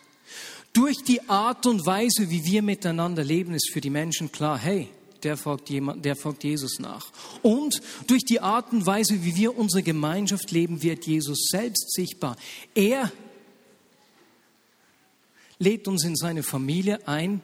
Durch 0.72 1.02
die 1.02 1.28
Art 1.28 1.66
und 1.66 1.84
Weise, 1.84 2.30
wie 2.30 2.44
wir 2.44 2.62
miteinander 2.62 3.22
leben, 3.22 3.54
ist 3.54 3.70
für 3.72 3.80
die 3.80 3.90
Menschen 3.90 4.32
klar, 4.32 4.58
hey, 4.58 4.88
der 5.25 5.37
folgt, 5.37 5.71
jemand, 5.71 6.05
der 6.05 6.17
folgt 6.17 6.45
Jesus 6.45 6.79
nach. 6.79 7.11
Und 7.43 7.81
durch 8.07 8.25
die 8.25 8.41
Art 8.41 8.73
und 8.73 8.87
Weise, 8.87 9.25
wie 9.25 9.37
wir 9.37 9.57
unsere 9.57 9.83
Gemeinschaft 9.83 10.50
leben, 10.50 10.83
wird 10.83 11.07
Jesus 11.07 11.47
selbst 11.50 11.93
sichtbar. 11.93 12.37
Er 12.75 13.11
lädt 15.59 15.88
uns 15.88 16.05
in 16.05 16.17
seine 16.17 16.43
Familie 16.43 17.07
ein 17.07 17.41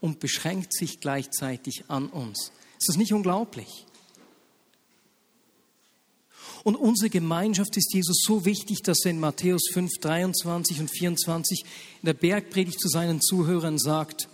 und 0.00 0.20
beschränkt 0.20 0.74
sich 0.74 1.00
gleichzeitig 1.00 1.84
an 1.88 2.08
uns. 2.08 2.52
Ist 2.78 2.88
das 2.88 2.96
nicht 2.96 3.12
unglaublich? 3.12 3.86
Und 6.64 6.74
unsere 6.74 7.10
Gemeinschaft 7.10 7.76
ist 7.76 7.94
Jesus 7.94 8.22
so 8.26 8.44
wichtig, 8.44 8.82
dass 8.82 9.04
er 9.04 9.12
in 9.12 9.20
Matthäus 9.20 9.68
5, 9.72 9.88
23 10.00 10.80
und 10.80 10.90
24 10.90 11.64
in 12.02 12.06
der 12.06 12.14
Bergpredigt 12.14 12.80
zu 12.80 12.88
seinen 12.88 13.20
Zuhörern 13.20 13.78
sagt, 13.78 14.28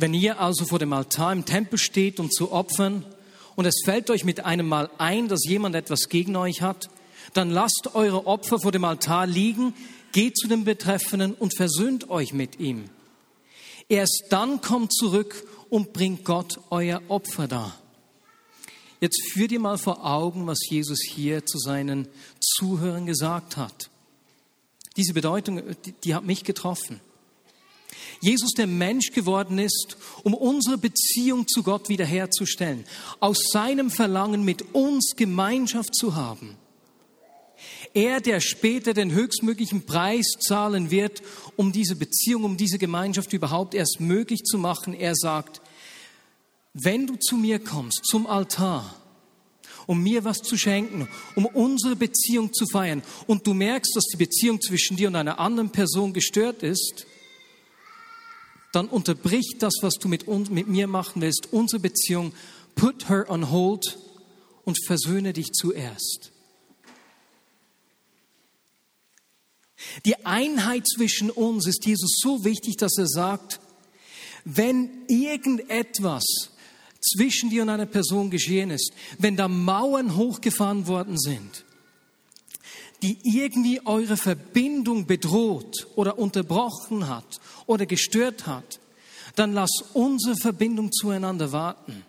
wenn 0.00 0.14
ihr 0.14 0.40
also 0.40 0.64
vor 0.64 0.78
dem 0.78 0.92
Altar 0.92 1.32
im 1.32 1.44
Tempel 1.44 1.78
steht, 1.78 2.20
um 2.20 2.30
zu 2.30 2.52
opfern, 2.52 3.04
und 3.56 3.66
es 3.66 3.82
fällt 3.84 4.08
euch 4.08 4.24
mit 4.24 4.44
einem 4.46 4.66
Mal 4.66 4.88
ein, 4.96 5.28
dass 5.28 5.44
jemand 5.44 5.74
etwas 5.74 6.08
gegen 6.08 6.34
euch 6.36 6.62
hat, 6.62 6.88
dann 7.34 7.50
lasst 7.50 7.94
eure 7.94 8.26
Opfer 8.26 8.58
vor 8.58 8.72
dem 8.72 8.84
Altar 8.84 9.26
liegen, 9.26 9.74
geht 10.12 10.38
zu 10.38 10.48
dem 10.48 10.64
Betreffenden 10.64 11.34
und 11.34 11.54
versöhnt 11.54 12.08
euch 12.08 12.32
mit 12.32 12.58
ihm. 12.58 12.88
Erst 13.88 14.26
dann 14.30 14.60
kommt 14.60 14.94
zurück 14.94 15.46
und 15.68 15.92
bringt 15.92 16.24
Gott 16.24 16.58
euer 16.70 17.02
Opfer 17.08 17.48
dar. 17.48 17.76
Jetzt 19.00 19.20
führt 19.32 19.52
ihr 19.52 19.60
mal 19.60 19.78
vor 19.78 20.04
Augen, 20.06 20.46
was 20.46 20.58
Jesus 20.68 21.00
hier 21.02 21.44
zu 21.44 21.58
seinen 21.58 22.08
Zuhörern 22.40 23.06
gesagt 23.06 23.56
hat. 23.56 23.90
Diese 24.96 25.12
Bedeutung, 25.12 25.62
die, 25.84 25.92
die 25.92 26.14
hat 26.14 26.24
mich 26.24 26.44
getroffen. 26.44 27.00
Jesus, 28.20 28.52
der 28.52 28.66
Mensch 28.66 29.12
geworden 29.12 29.58
ist, 29.58 29.96
um 30.22 30.34
unsere 30.34 30.78
Beziehung 30.78 31.46
zu 31.48 31.62
Gott 31.62 31.88
wiederherzustellen, 31.88 32.84
aus 33.18 33.38
seinem 33.52 33.90
Verlangen 33.90 34.44
mit 34.44 34.74
uns 34.74 35.14
Gemeinschaft 35.16 35.94
zu 35.94 36.14
haben. 36.14 36.56
Er, 37.92 38.20
der 38.20 38.40
später 38.40 38.94
den 38.94 39.12
höchstmöglichen 39.12 39.84
Preis 39.84 40.26
zahlen 40.38 40.90
wird, 40.90 41.22
um 41.56 41.72
diese 41.72 41.96
Beziehung, 41.96 42.44
um 42.44 42.56
diese 42.56 42.78
Gemeinschaft 42.78 43.32
überhaupt 43.32 43.74
erst 43.74 44.00
möglich 44.00 44.44
zu 44.44 44.58
machen, 44.58 44.94
er 44.94 45.14
sagt, 45.16 45.60
wenn 46.72 47.06
du 47.06 47.16
zu 47.16 47.36
mir 47.36 47.58
kommst, 47.58 48.04
zum 48.04 48.28
Altar, 48.28 48.94
um 49.86 50.02
mir 50.02 50.24
was 50.24 50.38
zu 50.38 50.56
schenken, 50.56 51.08
um 51.34 51.46
unsere 51.46 51.96
Beziehung 51.96 52.52
zu 52.52 52.64
feiern, 52.66 53.02
und 53.26 53.46
du 53.46 53.54
merkst, 53.54 53.96
dass 53.96 54.04
die 54.04 54.18
Beziehung 54.18 54.60
zwischen 54.60 54.96
dir 54.96 55.08
und 55.08 55.16
einer 55.16 55.40
anderen 55.40 55.70
Person 55.70 56.12
gestört 56.12 56.62
ist, 56.62 57.06
dann 58.72 58.88
unterbrich 58.88 59.56
das, 59.58 59.74
was 59.82 59.94
du 59.94 60.08
mit, 60.08 60.28
uns, 60.28 60.50
mit 60.50 60.68
mir 60.68 60.86
machen 60.86 61.22
willst, 61.22 61.52
unsere 61.52 61.80
Beziehung, 61.80 62.32
put 62.74 63.08
her 63.08 63.26
on 63.28 63.50
hold 63.50 63.98
und 64.64 64.78
versöhne 64.86 65.32
dich 65.32 65.52
zuerst. 65.52 66.30
Die 70.04 70.24
Einheit 70.24 70.86
zwischen 70.86 71.30
uns 71.30 71.66
ist 71.66 71.84
Jesus 71.86 72.18
so 72.20 72.44
wichtig, 72.44 72.76
dass 72.76 72.96
er 72.98 73.08
sagt, 73.08 73.60
wenn 74.44 74.90
irgendetwas 75.08 76.50
zwischen 77.00 77.50
dir 77.50 77.62
und 77.62 77.70
einer 77.70 77.86
Person 77.86 78.30
geschehen 78.30 78.70
ist, 78.70 78.92
wenn 79.18 79.36
da 79.36 79.48
Mauern 79.48 80.16
hochgefahren 80.16 80.86
worden 80.86 81.18
sind, 81.18 81.64
die 83.02 83.18
irgendwie 83.22 83.84
eure 83.86 84.16
Verbindung 84.16 85.06
bedroht 85.06 85.86
oder 85.96 86.18
unterbrochen 86.18 87.08
hat 87.08 87.40
oder 87.66 87.86
gestört 87.86 88.46
hat, 88.46 88.78
dann 89.36 89.54
lass 89.54 89.70
unsere 89.94 90.36
Verbindung 90.36 90.92
zueinander 90.92 91.52
warten 91.52 92.04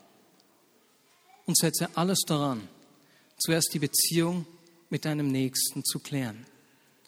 und 1.45 1.57
setze 1.57 1.89
alles 1.95 2.19
daran, 2.27 2.67
zuerst 3.37 3.73
die 3.73 3.79
Beziehung 3.79 4.45
mit 4.89 5.05
deinem 5.05 5.27
Nächsten 5.31 5.83
zu 5.83 5.99
klären. 5.99 6.45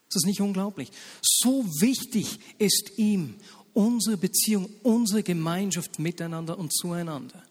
Ist 0.07 0.15
das 0.15 0.23
nicht 0.23 0.41
unglaublich? 0.41 0.91
So 1.21 1.65
wichtig 1.79 2.39
ist 2.59 2.91
ihm 2.97 3.35
unsere 3.73 4.17
Beziehung, 4.17 4.69
unsere 4.83 5.23
Gemeinschaft 5.23 5.99
miteinander 5.99 6.57
und 6.57 6.73
zueinander. 6.73 7.43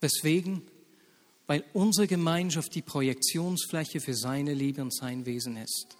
Weswegen? 0.00 0.62
Weil 1.46 1.64
unsere 1.72 2.06
Gemeinschaft 2.06 2.74
die 2.74 2.82
Projektionsfläche 2.82 4.00
für 4.00 4.14
seine 4.14 4.54
Liebe 4.54 4.82
und 4.82 4.94
sein 4.94 5.24
Wesen 5.26 5.56
ist. 5.56 5.96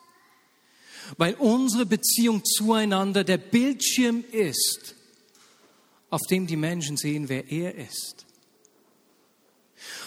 Weil 1.16 1.34
unsere 1.34 1.86
Beziehung 1.86 2.44
zueinander 2.44 3.24
der 3.24 3.38
Bildschirm 3.38 4.24
ist, 4.30 4.94
auf 6.10 6.20
dem 6.30 6.46
die 6.46 6.56
Menschen 6.56 6.96
sehen, 6.96 7.28
wer 7.28 7.50
er 7.50 7.74
ist. 7.74 8.26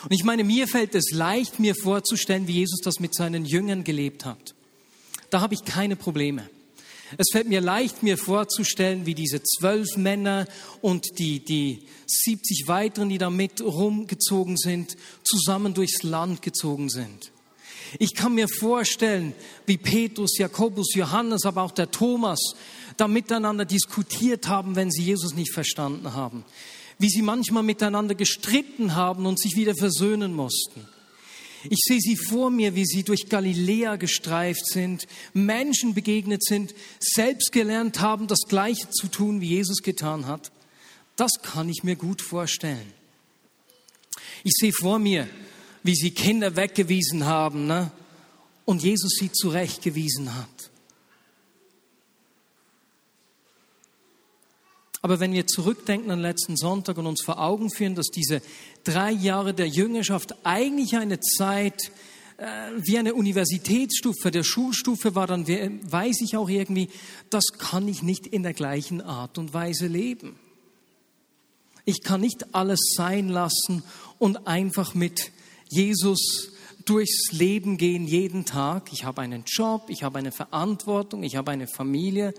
Und 0.03 0.13
ich 0.13 0.23
meine, 0.23 0.43
mir 0.43 0.67
fällt 0.67 0.95
es 0.95 1.11
leicht, 1.11 1.59
mir 1.59 1.75
vorzustellen, 1.75 2.47
wie 2.47 2.53
Jesus 2.53 2.81
das 2.81 2.99
mit 2.99 3.15
seinen 3.15 3.45
Jüngern 3.45 3.83
gelebt 3.83 4.25
hat. 4.25 4.55
Da 5.29 5.41
habe 5.41 5.53
ich 5.53 5.63
keine 5.63 5.95
Probleme. 5.95 6.49
Es 7.17 7.27
fällt 7.31 7.47
mir 7.47 7.61
leicht, 7.61 8.03
mir 8.03 8.17
vorzustellen, 8.17 9.05
wie 9.05 9.15
diese 9.15 9.43
zwölf 9.43 9.97
Männer 9.97 10.47
und 10.81 11.19
die, 11.19 11.43
die 11.43 11.85
70 12.07 12.67
weiteren, 12.67 13.09
die 13.09 13.17
da 13.17 13.29
mit 13.29 13.61
rumgezogen 13.61 14.57
sind, 14.57 14.95
zusammen 15.23 15.73
durchs 15.73 16.03
Land 16.03 16.41
gezogen 16.41 16.89
sind. 16.89 17.31
Ich 17.99 18.15
kann 18.15 18.35
mir 18.35 18.47
vorstellen, 18.47 19.33
wie 19.65 19.77
Petrus, 19.77 20.37
Jakobus, 20.37 20.93
Johannes, 20.95 21.45
aber 21.45 21.63
auch 21.63 21.71
der 21.71 21.91
Thomas 21.91 22.39
da 22.97 23.07
miteinander 23.07 23.65
diskutiert 23.65 24.47
haben, 24.47 24.75
wenn 24.75 24.91
sie 24.91 25.03
Jesus 25.03 25.33
nicht 25.33 25.53
verstanden 25.53 26.13
haben. 26.13 26.45
Wie 26.99 27.09
sie 27.09 27.21
manchmal 27.21 27.63
miteinander 27.63 28.15
gestritten 28.15 28.95
haben 28.95 29.25
und 29.25 29.39
sich 29.39 29.55
wieder 29.55 29.75
versöhnen 29.75 30.33
mussten. 30.33 30.87
Ich 31.69 31.79
sehe 31.83 31.99
sie 31.99 32.15
vor 32.15 32.49
mir, 32.49 32.75
wie 32.75 32.85
sie 32.85 33.03
durch 33.03 33.29
Galiläa 33.29 33.95
gestreift 33.95 34.65
sind, 34.65 35.07
Menschen 35.33 35.93
begegnet 35.93 36.43
sind, 36.43 36.73
selbst 36.99 37.51
gelernt 37.51 37.99
haben, 37.99 38.27
das 38.27 38.41
Gleiche 38.47 38.89
zu 38.89 39.07
tun, 39.07 39.41
wie 39.41 39.49
Jesus 39.49 39.83
getan 39.83 40.25
hat. 40.25 40.51
Das 41.15 41.33
kann 41.43 41.69
ich 41.69 41.83
mir 41.83 41.95
gut 41.95 42.21
vorstellen. 42.21 42.93
Ich 44.43 44.53
sehe 44.59 44.73
vor 44.73 44.97
mir, 44.97 45.27
wie 45.83 45.95
sie 45.95 46.11
Kinder 46.11 46.55
weggewiesen 46.55 47.25
haben 47.25 47.67
ne? 47.67 47.91
und 48.65 48.81
Jesus 48.81 49.13
sie 49.19 49.31
zurechtgewiesen 49.31 50.35
hat. 50.35 50.71
Aber 55.03 55.19
wenn 55.19 55.33
wir 55.33 55.47
zurückdenken 55.47 56.11
an 56.11 56.19
letzten 56.19 56.55
Sonntag 56.55 56.97
und 56.97 57.07
uns 57.07 57.23
vor 57.23 57.39
Augen 57.39 57.71
führen, 57.71 57.95
dass 57.95 58.07
diese 58.07 58.41
drei 58.83 59.11
Jahre 59.11 59.53
der 59.53 59.67
Jüngerschaft 59.67 60.35
eigentlich 60.43 60.97
eine 60.97 61.19
Zeit 61.19 61.91
äh, 62.37 62.45
wie 62.77 62.97
eine 62.97 63.13
Universitätsstufe, 63.13 64.31
der 64.31 64.43
Schulstufe 64.43 65.13
war, 65.13 65.27
dann 65.27 65.45
weiß 65.47 66.21
ich 66.21 66.37
auch 66.37 66.49
irgendwie, 66.49 66.89
das 67.29 67.45
kann 67.57 67.87
ich 67.87 68.01
nicht 68.01 68.25
in 68.25 68.43
der 68.43 68.53
gleichen 68.53 69.01
Art 69.01 69.37
und 69.37 69.53
Weise 69.53 69.87
leben. 69.87 70.35
Ich 71.85 72.01
kann 72.03 72.21
nicht 72.21 72.53
alles 72.55 72.79
sein 72.95 73.29
lassen 73.29 73.83
und 74.19 74.47
einfach 74.47 74.93
mit 74.93 75.31
Jesus 75.69 76.51
durchs 76.85 77.31
Leben 77.31 77.77
gehen 77.77 78.07
jeden 78.07 78.45
Tag. 78.45 78.91
Ich 78.91 79.03
habe 79.03 79.21
einen 79.21 79.43
Job, 79.45 79.85
ich 79.89 80.03
habe 80.03 80.19
eine 80.19 80.31
Verantwortung, 80.31 81.23
ich 81.23 81.35
habe 81.35 81.51
eine 81.51 81.67
Familie. 81.67 82.33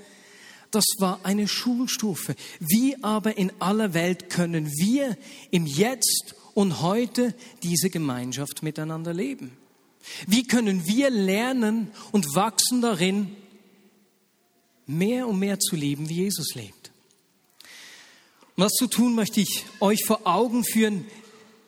Das 0.73 0.87
war 0.99 1.21
eine 1.23 1.47
Schulstufe. 1.47 2.35
Wie 2.59 2.97
aber 3.05 3.37
in 3.37 3.53
aller 3.61 3.95
Welt 3.95 4.31
können 4.31 4.67
wir 4.67 5.17
im 5.51 5.67
Jetzt 5.67 6.35
und 6.55 6.81
heute 6.81 7.35
diese 7.63 7.91
Gemeinschaft 7.91 8.63
miteinander 8.63 9.13
leben? 9.13 9.53
Wie 10.27 10.45
können 10.45 10.87
wir 10.87 11.11
lernen 11.11 11.91
und 12.11 12.35
wachsen 12.35 12.81
darin, 12.81 13.37
mehr 14.87 15.29
und 15.29 15.39
mehr 15.39 15.61
zu 15.61 15.77
lieben, 15.77 16.09
wie 16.09 16.25
Jesus 16.25 16.55
lebt? 16.55 16.91
Um 18.57 18.65
das 18.65 18.73
zu 18.73 18.87
tun, 18.87 19.15
möchte 19.15 19.41
ich 19.41 19.65
euch 19.81 20.05
vor 20.07 20.23
Augen 20.25 20.65
führen, 20.65 21.05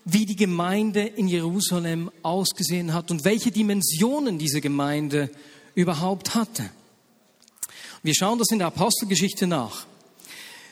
wie 0.06 0.24
die 0.26 0.36
Gemeinde 0.36 1.02
in 1.02 1.28
Jerusalem 1.28 2.10
ausgesehen 2.22 2.94
hat 2.94 3.10
und 3.10 3.24
welche 3.24 3.50
Dimensionen 3.50 4.38
diese 4.38 4.62
Gemeinde 4.62 5.30
überhaupt 5.74 6.34
hatte. 6.34 6.70
Wir 8.04 8.14
schauen 8.14 8.38
das 8.38 8.50
in 8.50 8.58
der 8.58 8.66
Apostelgeschichte 8.66 9.46
nach. 9.46 9.86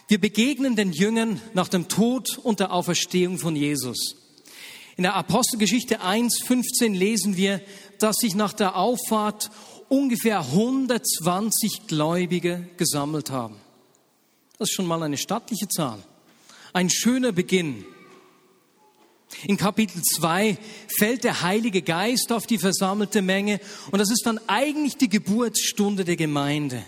Wir 0.06 0.20
begegnen 0.20 0.76
den 0.76 0.92
Jüngern 0.92 1.40
nach 1.54 1.68
dem 1.68 1.88
Tod 1.88 2.36
und 2.36 2.60
der 2.60 2.74
Auferstehung 2.74 3.38
von 3.38 3.56
Jesus. 3.56 4.16
In 4.98 5.04
der 5.04 5.14
Apostelgeschichte 5.14 6.02
1.15 6.02 6.92
lesen 6.92 7.38
wir, 7.38 7.62
dass 7.98 8.16
sich 8.16 8.34
nach 8.34 8.52
der 8.52 8.76
Auffahrt 8.76 9.50
ungefähr 9.88 10.40
120 10.40 11.86
Gläubige 11.86 12.68
gesammelt 12.76 13.30
haben. 13.30 13.56
Das 14.58 14.68
ist 14.68 14.74
schon 14.74 14.86
mal 14.86 15.02
eine 15.02 15.16
stattliche 15.16 15.68
Zahl. 15.68 16.02
Ein 16.74 16.90
schöner 16.90 17.32
Beginn. 17.32 17.86
In 19.46 19.56
Kapitel 19.56 20.02
2 20.02 20.58
fällt 20.98 21.24
der 21.24 21.40
Heilige 21.40 21.80
Geist 21.80 22.30
auf 22.30 22.46
die 22.46 22.58
versammelte 22.58 23.22
Menge 23.22 23.58
und 23.90 24.00
das 24.00 24.10
ist 24.10 24.26
dann 24.26 24.38
eigentlich 24.48 24.98
die 24.98 25.08
Geburtsstunde 25.08 26.04
der 26.04 26.16
Gemeinde. 26.16 26.84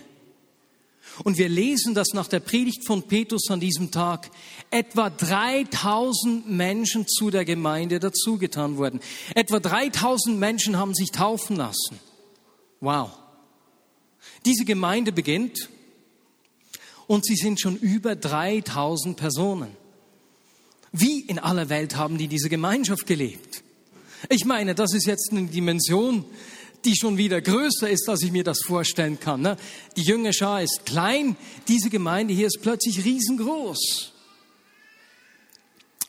Und 1.23 1.37
wir 1.37 1.49
lesen, 1.49 1.95
dass 1.95 2.09
nach 2.13 2.27
der 2.27 2.39
Predigt 2.39 2.85
von 2.85 3.03
Petrus 3.03 3.49
an 3.49 3.59
diesem 3.59 3.91
Tag 3.91 4.29
etwa 4.69 5.09
3000 5.09 6.49
Menschen 6.49 7.07
zu 7.07 7.29
der 7.29 7.45
Gemeinde 7.45 7.99
dazugetan 7.99 8.77
wurden. 8.77 8.99
Etwa 9.33 9.59
3000 9.59 10.37
Menschen 10.37 10.77
haben 10.77 10.93
sich 10.93 11.11
taufen 11.11 11.55
lassen. 11.55 11.99
Wow. 12.81 13.11
Diese 14.45 14.65
Gemeinde 14.65 15.11
beginnt 15.11 15.69
und 17.07 17.25
sie 17.25 17.35
sind 17.35 17.59
schon 17.59 17.77
über 17.77 18.15
3000 18.15 19.15
Personen. 19.15 19.69
Wie 20.91 21.21
in 21.21 21.39
aller 21.39 21.69
Welt 21.69 21.95
haben 21.95 22.17
die 22.17 22.27
diese 22.27 22.49
Gemeinschaft 22.49 23.05
gelebt? 23.05 23.63
Ich 24.29 24.45
meine, 24.45 24.75
das 24.75 24.93
ist 24.93 25.05
jetzt 25.05 25.31
eine 25.31 25.47
Dimension, 25.47 26.25
die 26.85 26.95
schon 26.95 27.17
wieder 27.17 27.41
größer 27.41 27.89
ist, 27.89 28.07
als 28.07 28.23
ich 28.23 28.31
mir 28.31 28.43
das 28.43 28.61
vorstellen 28.61 29.19
kann. 29.19 29.41
Ne? 29.41 29.57
Die 29.97 30.03
Jüngerschar 30.03 30.61
ist 30.61 30.85
klein, 30.85 31.35
diese 31.67 31.89
Gemeinde 31.89 32.33
hier 32.33 32.47
ist 32.47 32.59
plötzlich 32.61 33.03
riesengroß. 33.03 34.11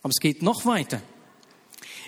Aber 0.02 0.10
es 0.10 0.20
geht 0.20 0.42
noch 0.42 0.66
weiter. 0.66 1.02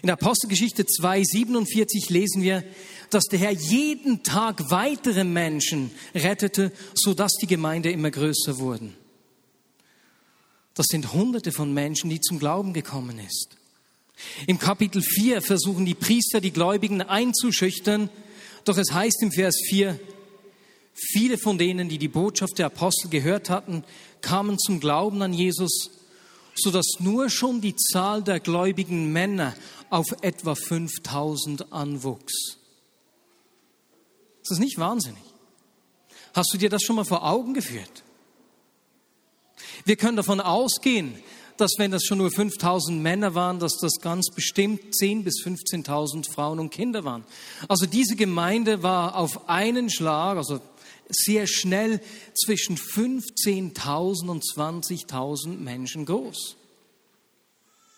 In 0.03 0.07
der 0.07 0.15
Apostelgeschichte 0.15 0.85
2,47 0.85 2.13
lesen 2.13 2.43
wir, 2.43 2.63
dass 3.11 3.25
der 3.25 3.41
Herr 3.41 3.51
jeden 3.51 4.23
Tag 4.23 4.71
weitere 4.71 5.25
Menschen 5.25 5.91
rettete, 6.15 6.73
sodass 6.95 7.33
die 7.41 7.47
Gemeinde 7.47 7.91
immer 7.91 8.11
größer 8.11 8.59
wurden. 8.59 8.95
Das 10.75 10.87
sind 10.89 11.13
Hunderte 11.13 11.51
von 11.51 11.75
Menschen, 11.75 12.11
die 12.11 12.21
zum 12.21 12.39
Glauben 12.39 12.73
gekommen 12.73 13.19
ist. 13.19 13.57
Im 14.47 14.59
Kapitel 14.59 15.03
4 15.03 15.43
versuchen 15.43 15.85
die 15.85 15.95
Priester 15.95 16.41
die 16.41 16.53
Gläubigen 16.53 17.03
einzuschüchtern, 17.03 18.11
doch 18.69 18.77
es 18.77 18.93
heißt 18.93 19.23
im 19.23 19.33
Vers 19.33 19.57
4, 19.69 19.99
viele 20.95 21.38
von 21.38 21.59
denen, 21.59 21.88
die 21.88 21.99
die 21.99 22.09
Botschaft 22.09 22.59
der 22.59 22.66
Apostel 22.66 23.09
gehört 23.09 23.51
hatten, 23.51 23.85
kamen 24.21 24.59
zum 24.59 24.81
Glauben 24.81 25.23
an 25.23 25.33
Jesus, 25.33 25.90
sodass 26.55 26.87
nur 26.99 27.31
schon 27.31 27.61
die 27.61 27.77
Zahl 27.77 28.23
der 28.23 28.40
gläubigen 28.40 29.12
Männer 29.12 29.55
auf 29.90 30.07
etwa 30.23 30.55
5000 30.55 31.73
anwuchs. 31.73 32.59
Ist 34.42 34.51
das 34.51 34.59
nicht 34.59 34.79
wahnsinnig? 34.79 35.23
Hast 36.35 36.53
du 36.53 36.59
dir 36.59 36.69
das 36.69 36.83
schon 36.83 36.97
mal 36.97 37.05
vor 37.05 37.25
Augen 37.25 37.55
geführt? 37.55 38.05
Wir 39.85 39.97
können 39.97 40.16
davon 40.16 40.40
ausgehen, 40.40 41.14
dass 41.61 41.73
wenn 41.77 41.90
das 41.90 42.05
schon 42.05 42.18
nur 42.18 42.31
5000 42.31 43.01
Männer 43.03 43.35
waren, 43.35 43.59
dass 43.59 43.77
das 43.79 44.01
ganz 44.01 44.31
bestimmt 44.31 44.94
10.000 44.94 45.23
bis 45.25 45.42
15.000 45.44 46.33
Frauen 46.33 46.59
und 46.59 46.71
Kinder 46.71 47.05
waren. 47.05 47.25
Also 47.68 47.87
diese 47.87 48.16
Gemeinde 48.16 48.83
war 48.83 49.16
auf 49.16 49.49
einen 49.49 49.90
Schlag, 49.90 50.37
also 50.37 50.61
sehr 51.09 51.47
schnell 51.47 52.01
zwischen 52.35 52.77
15.000 52.77 54.29
und 54.29 54.44
20.000 54.44 55.59
Menschen 55.59 56.07
groß. 56.07 56.57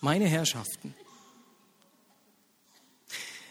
Meine 0.01 0.27
Herrschaften. 0.27 0.95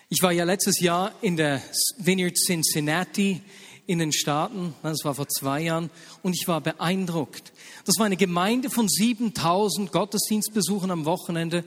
Ich 0.09 0.23
war 0.23 0.31
ja 0.31 0.43
letztes 0.43 0.79
Jahr 0.79 1.13
in 1.21 1.37
der 1.37 1.61
Vineyard 1.97 2.35
Cincinnati 2.35 3.41
in 3.89 3.97
den 3.97 4.13
Staaten, 4.13 4.75
das 4.83 5.03
war 5.03 5.15
vor 5.15 5.27
zwei 5.27 5.63
Jahren, 5.63 5.89
und 6.21 6.35
ich 6.35 6.47
war 6.47 6.61
beeindruckt. 6.61 7.51
Das 7.85 7.97
war 7.97 8.05
eine 8.05 8.17
Gemeinde 8.17 8.69
von 8.69 8.87
7000 8.87 9.91
Gottesdienstbesuchern 9.91 10.91
am 10.91 11.05
Wochenende 11.05 11.63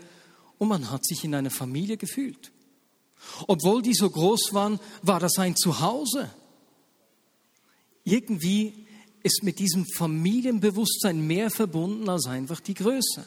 und 0.59 0.69
man 0.69 0.93
hat 0.93 1.05
sich 1.05 1.25
in 1.25 1.35
einer 1.35 1.51
Familie 1.51 1.97
gefühlt. 1.97 2.53
Obwohl 3.49 3.83
die 3.83 3.95
so 3.95 4.09
groß 4.09 4.55
waren, 4.55 4.79
war 5.03 5.19
das 5.19 5.37
ein 5.39 5.57
Zuhause. 5.57 6.31
Irgendwie 8.05 8.87
ist 9.25 9.43
mit 9.43 9.59
diesem 9.59 9.85
Familienbewusstsein 9.85 11.27
mehr 11.27 11.51
verbunden 11.51 12.09
als 12.09 12.27
einfach 12.27 12.61
die 12.61 12.75
Größe. 12.75 13.27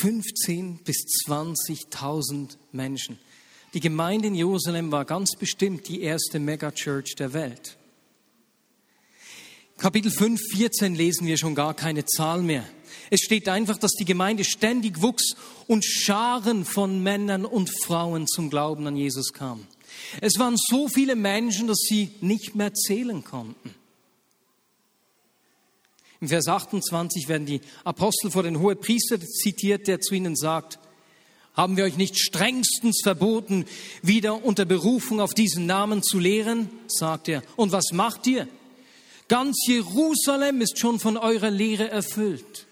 15 0.00 0.78
bis 0.78 0.96
20.000 1.28 2.56
Menschen. 2.72 3.20
Die 3.74 3.80
Gemeinde 3.80 4.28
in 4.28 4.34
Jerusalem 4.34 4.92
war 4.92 5.04
ganz 5.04 5.34
bestimmt 5.36 5.88
die 5.88 6.02
erste 6.02 6.38
Megachurch 6.38 7.14
der 7.14 7.32
Welt. 7.32 7.78
Kapitel 9.78 10.10
5, 10.10 10.40
14 10.54 10.94
lesen 10.94 11.26
wir 11.26 11.38
schon 11.38 11.54
gar 11.54 11.74
keine 11.74 12.04
Zahl 12.04 12.42
mehr. 12.42 12.64
Es 13.10 13.20
steht 13.20 13.48
einfach, 13.48 13.78
dass 13.78 13.92
die 13.92 14.04
Gemeinde 14.04 14.44
ständig 14.44 15.00
wuchs 15.00 15.34
und 15.66 15.84
Scharen 15.84 16.64
von 16.64 17.02
Männern 17.02 17.44
und 17.44 17.70
Frauen 17.84 18.26
zum 18.26 18.50
Glauben 18.50 18.86
an 18.86 18.96
Jesus 18.96 19.32
kamen. 19.32 19.66
Es 20.20 20.38
waren 20.38 20.56
so 20.56 20.88
viele 20.88 21.16
Menschen, 21.16 21.66
dass 21.66 21.78
sie 21.78 22.10
nicht 22.20 22.54
mehr 22.54 22.74
zählen 22.74 23.24
konnten. 23.24 23.74
Im 26.20 26.28
Vers 26.28 26.46
28 26.46 27.28
werden 27.28 27.46
die 27.46 27.60
Apostel 27.84 28.30
vor 28.30 28.44
den 28.44 28.60
Hohepriester 28.60 29.18
zitiert, 29.20 29.88
der 29.88 30.00
zu 30.00 30.14
ihnen 30.14 30.36
sagt, 30.36 30.78
haben 31.54 31.76
wir 31.76 31.84
euch 31.84 31.96
nicht 31.96 32.18
strengstens 32.18 33.00
verboten, 33.02 33.66
wieder 34.02 34.44
unter 34.44 34.64
Berufung 34.64 35.20
auf 35.20 35.34
diesen 35.34 35.66
Namen 35.66 36.02
zu 36.02 36.18
lehren? 36.18 36.70
sagt 36.88 37.28
er. 37.28 37.42
Und 37.56 37.72
was 37.72 37.92
macht 37.92 38.26
ihr? 38.26 38.48
Ganz 39.28 39.56
Jerusalem 39.66 40.60
ist 40.60 40.78
schon 40.78 40.98
von 40.98 41.16
eurer 41.16 41.50
Lehre 41.50 41.88
erfüllt. 41.88 42.66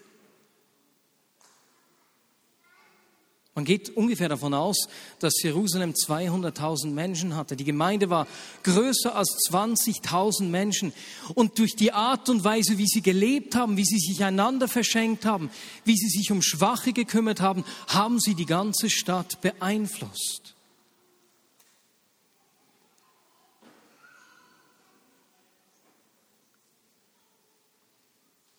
Man 3.61 3.65
geht 3.65 3.95
ungefähr 3.95 4.27
davon 4.27 4.55
aus, 4.55 4.87
dass 5.19 5.39
Jerusalem 5.43 5.91
200.000 5.91 6.87
Menschen 6.87 7.35
hatte. 7.35 7.55
Die 7.55 7.63
Gemeinde 7.63 8.09
war 8.09 8.25
größer 8.63 9.15
als 9.15 9.37
20.000 9.51 10.45
Menschen. 10.45 10.93
Und 11.35 11.59
durch 11.59 11.75
die 11.75 11.91
Art 11.91 12.27
und 12.29 12.43
Weise, 12.43 12.79
wie 12.79 12.87
sie 12.87 13.03
gelebt 13.03 13.53
haben, 13.53 13.77
wie 13.77 13.85
sie 13.85 13.99
sich 13.99 14.23
einander 14.23 14.67
verschenkt 14.67 15.25
haben, 15.25 15.51
wie 15.85 15.95
sie 15.95 16.07
sich 16.07 16.31
um 16.31 16.41
Schwache 16.41 16.91
gekümmert 16.91 17.39
haben, 17.39 17.63
haben 17.85 18.19
sie 18.19 18.33
die 18.33 18.47
ganze 18.47 18.89
Stadt 18.89 19.41
beeinflusst. 19.41 20.55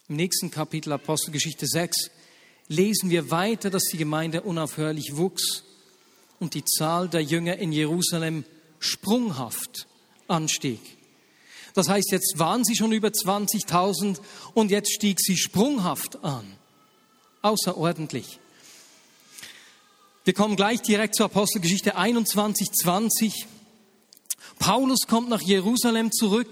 Im 0.08 0.14
nächsten 0.14 0.52
Kapitel 0.52 0.92
Apostelgeschichte 0.92 1.66
6 1.66 2.21
lesen 2.72 3.10
wir 3.10 3.30
weiter, 3.30 3.70
dass 3.70 3.84
die 3.84 3.96
Gemeinde 3.96 4.42
unaufhörlich 4.42 5.16
wuchs 5.16 5.64
und 6.40 6.54
die 6.54 6.64
Zahl 6.64 7.08
der 7.08 7.22
Jünger 7.22 7.56
in 7.58 7.72
Jerusalem 7.72 8.44
sprunghaft 8.78 9.86
anstieg. 10.26 10.80
Das 11.74 11.88
heißt, 11.88 12.10
jetzt 12.10 12.38
waren 12.38 12.64
sie 12.64 12.76
schon 12.76 12.92
über 12.92 13.08
20.000 13.08 14.18
und 14.54 14.70
jetzt 14.70 14.92
stieg 14.92 15.20
sie 15.20 15.36
sprunghaft 15.36 16.24
an. 16.24 16.44
Außerordentlich. 17.42 18.38
Wir 20.24 20.34
kommen 20.34 20.56
gleich 20.56 20.82
direkt 20.82 21.16
zur 21.16 21.26
Apostelgeschichte 21.26 21.96
21, 21.96 22.70
20. 22.70 23.46
Paulus 24.58 25.06
kommt 25.08 25.28
nach 25.28 25.40
Jerusalem 25.40 26.12
zurück 26.12 26.48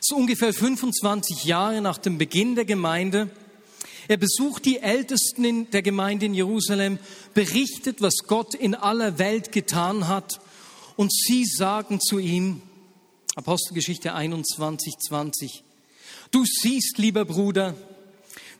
so 0.00 0.16
ungefähr 0.16 0.52
25 0.52 1.44
Jahre 1.44 1.80
nach 1.80 1.98
dem 1.98 2.18
Beginn 2.18 2.54
der 2.54 2.64
Gemeinde. 2.64 3.30
Er 4.08 4.16
besucht 4.16 4.64
die 4.64 4.78
Ältesten 4.78 5.44
in 5.44 5.70
der 5.70 5.82
Gemeinde 5.82 6.26
in 6.26 6.34
Jerusalem, 6.34 6.98
berichtet, 7.34 8.00
was 8.00 8.24
Gott 8.26 8.54
in 8.54 8.74
aller 8.74 9.18
Welt 9.18 9.52
getan 9.52 10.08
hat. 10.08 10.40
Und 10.96 11.12
sie 11.12 11.44
sagen 11.44 12.00
zu 12.00 12.18
ihm, 12.18 12.62
Apostelgeschichte 13.36 14.14
21, 14.14 14.94
20, 14.98 15.62
du 16.30 16.44
siehst, 16.44 16.96
lieber 16.96 17.26
Bruder, 17.26 17.76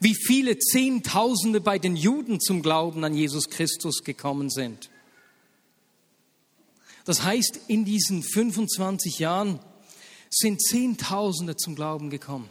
wie 0.01 0.15
viele 0.15 0.59
Zehntausende 0.59 1.61
bei 1.61 1.79
den 1.79 1.97
Juden 1.97 2.41
zum 2.41 2.63
Glauben 2.63 3.03
an 3.03 3.15
Jesus 3.15 3.49
Christus 3.49 4.05
gekommen 4.05 4.51
sind. 4.51 4.91
Das 7.07 7.23
heißt, 7.25 7.59
in 7.69 7.87
diesen 7.87 8.23
25 8.23 9.19
Jahren 9.19 9.61
sind 10.31 10.61
Zehntausende 10.61 11.57
zum 11.57 11.75
Glauben 11.75 12.11
gekommen. 12.11 12.51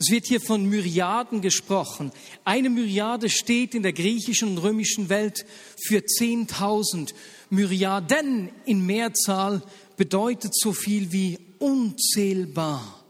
Es 0.00 0.10
wird 0.10 0.26
hier 0.26 0.40
von 0.40 0.64
Myriaden 0.64 1.40
gesprochen. 1.40 2.12
Eine 2.44 2.70
Myriade 2.70 3.28
steht 3.28 3.74
in 3.74 3.82
der 3.82 3.92
griechischen 3.92 4.50
und 4.50 4.58
römischen 4.58 5.08
Welt 5.08 5.44
für 5.76 5.98
10.000. 5.98 7.14
Myriaden 7.50 8.50
in 8.64 8.86
Mehrzahl 8.86 9.60
bedeutet 9.96 10.54
so 10.54 10.72
viel 10.72 11.10
wie 11.10 11.38
unzählbar. 11.58 13.04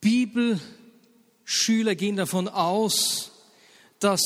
Bibelschüler 0.00 1.94
gehen 1.94 2.16
davon 2.16 2.48
aus, 2.48 3.30
dass 4.00 4.22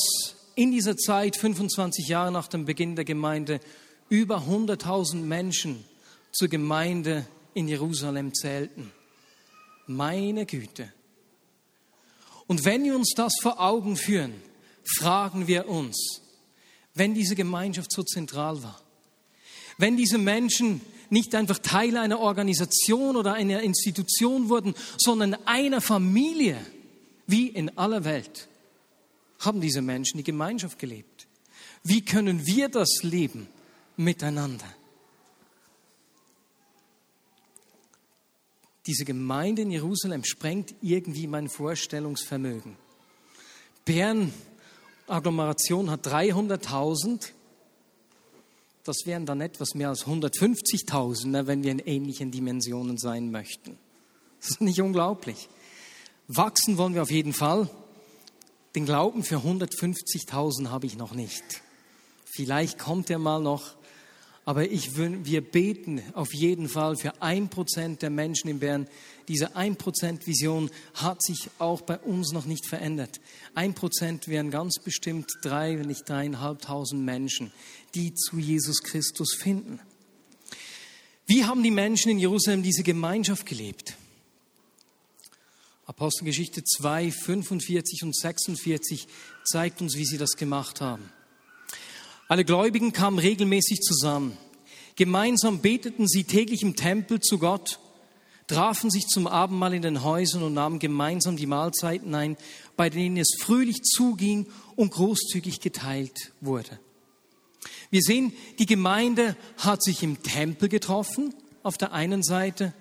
in 0.55 0.71
dieser 0.71 0.95
Zeit, 0.97 1.35
25 1.35 2.07
Jahre 2.07 2.31
nach 2.31 2.47
dem 2.47 2.65
Beginn 2.65 2.95
der 2.95 3.05
Gemeinde, 3.05 3.59
über 4.09 4.37
100.000 4.47 5.17
Menschen 5.17 5.83
zur 6.31 6.47
Gemeinde 6.47 7.27
in 7.53 7.67
Jerusalem 7.67 8.33
zählten. 8.33 8.91
Meine 9.87 10.45
Güte. 10.45 10.91
Und 12.45 12.65
wenn 12.65 12.83
wir 12.83 12.95
uns 12.95 13.13
das 13.15 13.33
vor 13.41 13.59
Augen 13.59 13.97
führen, 13.97 14.33
fragen 14.97 15.47
wir 15.47 15.67
uns, 15.67 16.21
wenn 16.93 17.13
diese 17.13 17.35
Gemeinschaft 17.35 17.91
so 17.91 18.03
zentral 18.03 18.63
war, 18.63 18.81
wenn 19.77 19.97
diese 19.97 20.17
Menschen 20.17 20.81
nicht 21.09 21.35
einfach 21.35 21.59
Teil 21.59 21.97
einer 21.97 22.19
Organisation 22.19 23.15
oder 23.15 23.33
einer 23.33 23.61
Institution 23.61 24.49
wurden, 24.49 24.75
sondern 24.97 25.35
einer 25.45 25.81
Familie, 25.81 26.57
wie 27.27 27.47
in 27.47 27.77
aller 27.77 28.03
Welt, 28.03 28.47
haben 29.39 29.61
diese 29.61 29.81
Menschen 29.81 30.17
die 30.17 30.23
Gemeinschaft 30.23 30.79
gelebt. 30.79 31.27
Wie 31.83 32.03
können 32.03 32.45
wir 32.45 32.69
das 32.69 33.03
leben 33.03 33.47
miteinander? 33.95 34.65
Diese 38.87 39.05
Gemeinde 39.05 39.63
in 39.63 39.71
Jerusalem 39.71 40.23
sprengt 40.23 40.73
irgendwie 40.81 41.27
mein 41.27 41.49
Vorstellungsvermögen. 41.49 42.77
Bern 43.85 44.33
Agglomeration 45.07 45.89
hat 45.89 46.05
300.000. 46.05 47.29
Das 48.83 48.97
wären 49.05 49.25
dann 49.25 49.41
etwas 49.41 49.75
mehr 49.75 49.89
als 49.89 50.05
150.000, 50.05 51.27
ne, 51.27 51.47
wenn 51.47 51.63
wir 51.63 51.71
in 51.71 51.79
ähnlichen 51.79 52.31
Dimensionen 52.31 52.97
sein 52.97 53.31
möchten. 53.31 53.77
Das 54.39 54.51
ist 54.51 54.61
nicht 54.61 54.81
unglaublich. 54.81 55.49
Wachsen 56.27 56.77
wollen 56.77 56.93
wir 56.93 57.01
auf 57.01 57.11
jeden 57.11 57.33
Fall. 57.33 57.69
Den 58.75 58.85
Glauben 58.85 59.23
für 59.23 59.37
150.000 59.37 60.69
habe 60.69 60.85
ich 60.85 60.97
noch 60.97 61.13
nicht. 61.13 61.43
Vielleicht 62.25 62.77
kommt 62.77 63.09
er 63.09 63.19
mal 63.19 63.41
noch, 63.41 63.76
aber 64.47 64.71
ich, 64.71 64.95
wir 64.95 65.41
beten 65.41 66.01
auf 66.13 66.33
jeden 66.33 66.69
Fall 66.69 66.95
für 66.95 67.21
ein 67.21 67.49
Prozent 67.49 68.01
der 68.01 68.09
Menschen 68.09 68.49
in 68.49 68.59
Bern. 68.59 68.87
Diese 69.27 69.57
ein 69.57 69.75
Prozent 69.75 70.25
Vision 70.25 70.71
hat 70.93 71.21
sich 71.21 71.49
auch 71.59 71.81
bei 71.81 71.97
uns 71.97 72.31
noch 72.31 72.45
nicht 72.45 72.65
verändert. 72.65 73.19
Ein 73.55 73.73
Prozent 73.73 74.29
wären 74.29 74.49
ganz 74.49 74.79
bestimmt 74.79 75.29
drei, 75.41 75.77
wenn 75.77 75.87
nicht 75.87 76.07
dreieinhalbtausend 76.07 77.03
Menschen, 77.03 77.51
die 77.93 78.13
zu 78.13 78.39
Jesus 78.39 78.83
Christus 78.83 79.35
finden. 79.35 79.81
Wie 81.25 81.43
haben 81.43 81.61
die 81.61 81.69
Menschen 81.69 82.11
in 82.11 82.19
Jerusalem 82.19 82.63
diese 82.63 82.83
Gemeinschaft 82.83 83.45
gelebt? 83.45 83.97
Apostelgeschichte 85.87 86.63
2, 86.63 87.11
45 87.11 88.03
und 88.03 88.15
46 88.15 89.07
zeigt 89.43 89.81
uns, 89.81 89.97
wie 89.97 90.05
sie 90.05 90.17
das 90.17 90.37
gemacht 90.37 90.79
haben. 90.79 91.11
Alle 92.27 92.43
Gläubigen 92.43 92.91
kamen 92.91 93.19
regelmäßig 93.19 93.79
zusammen. 93.81 94.37
Gemeinsam 94.95 95.59
beteten 95.59 96.07
sie 96.07 96.25
täglich 96.25 96.61
im 96.61 96.75
Tempel 96.75 97.21
zu 97.21 97.39
Gott, 97.39 97.79
trafen 98.47 98.89
sich 98.89 99.07
zum 99.07 99.27
Abendmahl 99.27 99.73
in 99.73 99.81
den 99.81 100.03
Häusern 100.03 100.43
und 100.43 100.53
nahmen 100.53 100.79
gemeinsam 100.79 101.37
die 101.37 101.45
Mahlzeiten 101.45 102.13
ein, 102.15 102.35
bei 102.75 102.89
denen 102.89 103.17
es 103.17 103.37
fröhlich 103.39 103.81
zuging 103.83 104.47
und 104.75 104.91
großzügig 104.91 105.61
geteilt 105.61 106.33
wurde. 106.41 106.79
Wir 107.89 108.01
sehen, 108.01 108.33
die 108.59 108.65
Gemeinde 108.65 109.37
hat 109.57 109.83
sich 109.83 110.03
im 110.03 110.21
Tempel 110.21 110.67
getroffen, 110.67 111.33
auf 111.63 111.77
der 111.77 111.93
einen 111.93 112.23
Seite, 112.23 112.73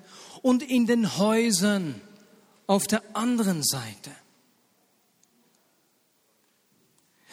und 0.42 0.62
in 0.62 0.86
den 0.86 1.18
Häusern 1.18 2.00
auf 2.66 2.86
der 2.86 3.02
anderen 3.14 3.62
Seite. 3.62 4.10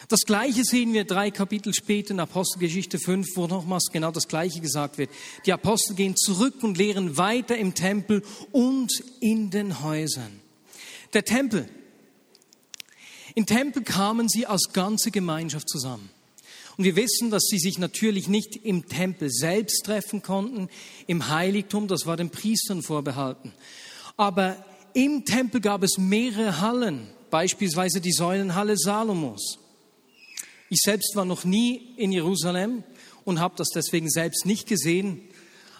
Das 0.08 0.20
Gleiche 0.20 0.64
sehen 0.64 0.92
wir 0.92 1.04
drei 1.04 1.30
Kapitel 1.30 1.72
später 1.72 2.12
in 2.12 2.20
Apostelgeschichte 2.20 2.98
5, 2.98 3.26
wo 3.36 3.46
nochmals 3.46 3.86
genau 3.92 4.10
das 4.10 4.28
Gleiche 4.28 4.60
gesagt 4.60 4.98
wird. 4.98 5.10
Die 5.46 5.52
Apostel 5.52 5.94
gehen 5.94 6.16
zurück 6.16 6.62
und 6.62 6.76
lehren 6.76 7.16
weiter 7.16 7.56
im 7.56 7.74
Tempel 7.74 8.22
und 8.52 8.92
in 9.20 9.50
den 9.50 9.82
Häusern. 9.82 10.40
Der 11.14 11.24
Tempel. 11.24 11.68
Im 13.34 13.46
Tempel 13.46 13.82
kamen 13.82 14.28
sie 14.28 14.46
als 14.46 14.72
ganze 14.72 15.10
Gemeinschaft 15.10 15.68
zusammen. 15.68 16.10
Und 16.76 16.84
wir 16.84 16.96
wissen, 16.96 17.30
dass 17.30 17.44
sie 17.44 17.58
sich 17.58 17.78
natürlich 17.78 18.28
nicht 18.28 18.56
im 18.56 18.88
Tempel 18.88 19.30
selbst 19.30 19.84
treffen 19.84 20.22
konnten, 20.22 20.68
im 21.06 21.28
Heiligtum, 21.28 21.88
das 21.88 22.04
war 22.04 22.16
den 22.16 22.30
Priestern 22.30 22.82
vorbehalten. 22.82 23.52
Aber 24.16 24.56
im 24.92 25.24
Tempel 25.24 25.60
gab 25.60 25.82
es 25.82 25.98
mehrere 25.98 26.60
Hallen, 26.60 27.08
beispielsweise 27.30 28.00
die 28.00 28.12
Säulenhalle 28.12 28.76
Salomos. 28.76 29.58
Ich 30.70 30.80
selbst 30.80 31.14
war 31.14 31.24
noch 31.24 31.44
nie 31.44 31.94
in 31.96 32.12
Jerusalem 32.12 32.82
und 33.24 33.40
habe 33.40 33.54
das 33.56 33.68
deswegen 33.74 34.10
selbst 34.10 34.46
nicht 34.46 34.66
gesehen. 34.66 35.20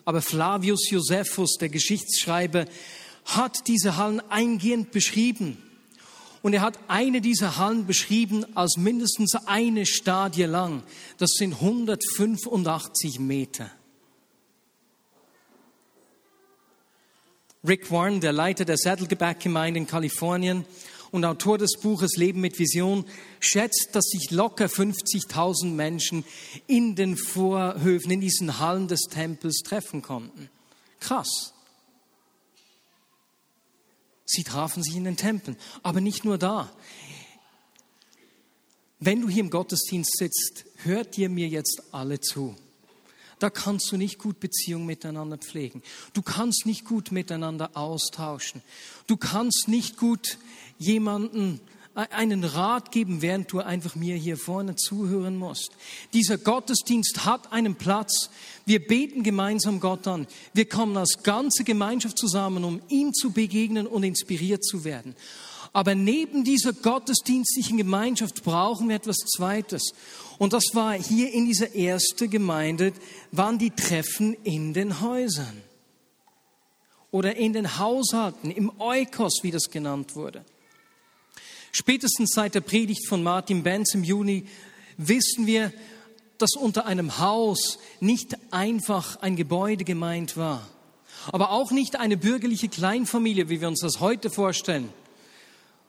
Aber 0.05 0.23
Flavius 0.23 0.90
Josephus, 0.90 1.57
der 1.59 1.68
Geschichtsschreiber, 1.68 2.66
hat 3.25 3.66
diese 3.66 3.97
Hallen 3.97 4.20
eingehend 4.31 4.90
beschrieben. 4.90 5.59
Und 6.42 6.53
er 6.53 6.61
hat 6.61 6.79
eine 6.88 7.23
dieser 7.23 7.57
Hallen 7.57 7.87
beschrieben 7.87 8.44
als 8.55 8.77
mindestens 8.77 9.35
eine 9.47 9.87
Stadie 9.87 10.42
lang. 10.42 10.83
Das 11.16 11.31
sind 11.38 11.55
185 11.55 13.18
Meter. 13.18 13.70
Rick 17.66 17.90
Warren, 17.90 18.20
der 18.20 18.33
Leiter 18.33 18.66
der 18.66 18.77
Saddleback-Gemeinde 18.77 19.81
in 19.81 19.87
Kalifornien, 19.87 20.66
und 21.14 21.24
Autor 21.24 21.59
des 21.59 21.79
Buches 21.81 22.16
Leben 22.16 22.40
mit 22.40 22.59
Vision, 22.59 23.05
schätzt, 23.38 23.90
dass 23.92 24.07
sich 24.07 24.33
locker 24.33 24.66
50.000 24.66 25.66
Menschen 25.66 26.24
in 26.66 26.96
den 26.96 27.16
Vorhöfen, 27.16 28.11
in 28.11 28.20
diesen 28.20 28.59
Hallen 28.59 28.88
des 28.88 29.03
Tempels 29.03 29.59
treffen 29.64 30.03
konnten. 30.03 30.50
Krass. 30.98 31.55
Sie 34.24 34.42
trafen 34.42 34.83
sich 34.83 34.96
in 34.96 35.05
den 35.05 35.16
Tempeln, 35.16 35.57
aber 35.85 36.00
nicht 36.00 36.24
nur 36.24 36.37
da. 36.37 36.72
Wenn 38.98 39.20
du 39.20 39.29
hier 39.29 39.44
im 39.44 39.50
Gottesdienst 39.50 40.16
sitzt, 40.18 40.64
hört 40.79 41.16
dir 41.16 41.29
mir 41.29 41.46
jetzt 41.46 41.81
alle 41.92 42.18
zu. 42.18 42.57
Da 43.44 43.50
kannst 43.50 43.92
du 43.92 43.98
nicht 43.98 44.18
gut 44.18 44.40
Beziehungen 44.40 44.87
miteinander 44.87 45.37
pflegen. 45.37 45.83
Du 46.14 46.22
kannst 46.22 46.64
nicht 46.64 46.87
gut 46.87 47.12
miteinander 47.12 47.72
austauschen. 47.74 48.62
Du 49.07 49.18
kannst 49.18 49.68
nicht 49.68 49.98
gut 49.98 50.38
jemanden 50.78 51.61
einen 51.94 52.42
Rat 52.42 52.90
geben, 52.90 53.20
während 53.20 53.52
du 53.52 53.61
einfach 53.61 53.96
mir 53.96 54.16
hier 54.16 54.38
vorne 54.38 54.76
zuhören 54.76 55.37
musst. 55.37 55.72
Dieser 56.14 56.38
Gottesdienst 56.38 57.26
hat 57.26 57.52
einen 57.52 57.74
Platz. 57.74 58.30
Wir 58.64 58.83
beten 58.83 59.22
gemeinsam 59.22 59.78
Gott 59.78 60.09
an. 60.09 60.26
Wir 60.54 60.66
kommen 60.66 60.96
als 60.96 61.22
ganze 61.22 61.64
Gemeinschaft 61.64 62.16
zusammen, 62.16 62.64
um 62.64 62.80
ihm 62.88 63.12
zu 63.12 63.33
begegnen 63.33 63.87
und 63.87 64.04
inspiriert 64.04 64.64
zu 64.64 64.85
werden. 64.85 65.14
Aber 65.75 65.97
neben 65.97 66.45
dieser 66.45 66.73
gottesdienstlichen 66.73 67.77
Gemeinschaft 67.77 68.45
brauchen 68.45 68.89
wir 68.89 68.97
etwas 68.97 69.17
Zweites. 69.17 69.93
Und 70.39 70.53
das 70.53 70.67
war 70.73 70.95
hier 70.95 71.33
in 71.33 71.47
dieser 71.47 71.75
ersten 71.75 72.31
Gemeinde, 72.31 72.93
waren 73.33 73.59
die 73.59 73.73
Treffen 73.73 74.35
in 74.45 74.73
den 74.73 75.01
Häusern. 75.01 75.63
Oder 77.11 77.35
in 77.35 77.53
den 77.53 77.77
Haushalten, 77.77 78.53
im 78.53 78.71
Eukos, 78.81 79.41
wie 79.43 79.51
das 79.51 79.69
genannt 79.69 80.15
wurde. 80.15 80.45
Spätestens 81.73 82.31
seit 82.33 82.55
der 82.55 82.61
Predigt 82.61 83.09
von 83.09 83.25
Martin 83.25 83.65
Benz 83.65 83.95
im 83.95 84.05
Juni 84.05 84.47
wissen 84.97 85.49
wir, 85.49 85.73
dass 86.39 86.55
unter 86.55 86.87
einem 86.87 87.19
Haus 87.19 87.81
nicht 87.99 88.37
einfach 88.53 89.17
ein 89.23 89.35
Gebäude 89.35 89.83
gemeint 89.83 90.37
war. 90.37 90.69
Aber 91.33 91.51
auch 91.51 91.73
nicht 91.73 91.97
eine 91.97 92.17
bürgerliche 92.17 92.69
Kleinfamilie, 92.69 93.49
wie 93.49 93.61
wir 93.61 93.67
uns 93.67 93.81
das 93.81 93.99
heute 93.99 94.31
vorstellen. 94.31 94.89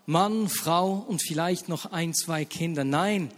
Mann, 0.05 0.49
Frau 0.49 1.05
und 1.07 1.21
vielleicht 1.21 1.69
noch 1.69 1.91
ein, 1.91 2.13
zwei 2.13 2.45
Kinder. 2.45 2.83
Nein, 2.83 3.31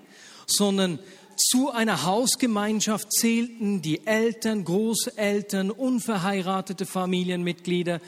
sondern 0.45 0.99
zu 1.37 1.69
einer 1.69 2.03
Hausgemeinschaft 2.03 3.13
zählten 3.13 3.81
die 3.81 4.05
Eltern, 4.07 4.63
Großeltern, 4.63 5.69
unverheiratete 5.69 6.85
Familienmitglieder, 6.85 8.01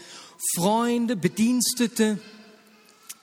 Freunde, 0.56 1.16
Bedienstete. 1.16 2.20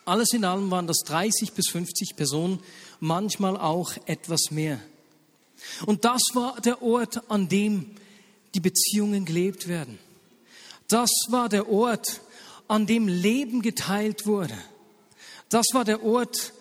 Alles 0.04 0.32
in 0.32 0.44
allem 0.44 0.70
waren 0.70 0.86
das 0.86 0.98
30 1.06 1.52
bis 1.52 1.70
50 1.70 2.14
Personen, 2.14 2.60
manchmal 3.00 3.56
auch 3.56 3.92
etwas 4.06 4.50
mehr. 4.50 4.80
Und 5.86 6.04
das 6.04 6.22
war 6.34 6.60
der 6.60 6.82
Ort, 6.82 7.28
an 7.30 7.48
dem 7.48 7.96
die 8.54 8.60
Beziehungen 8.60 9.24
gelebt 9.24 9.66
werden. 9.66 9.98
Das 10.88 11.10
war 11.30 11.48
der 11.48 11.68
Ort, 11.68 12.20
an 12.68 12.86
dem 12.86 13.08
Leben 13.08 13.60
geteilt 13.60 14.26
wurde. 14.26 14.56
Das 15.48 15.66
war 15.72 15.84
der 15.84 16.02
Ort, 16.04 16.52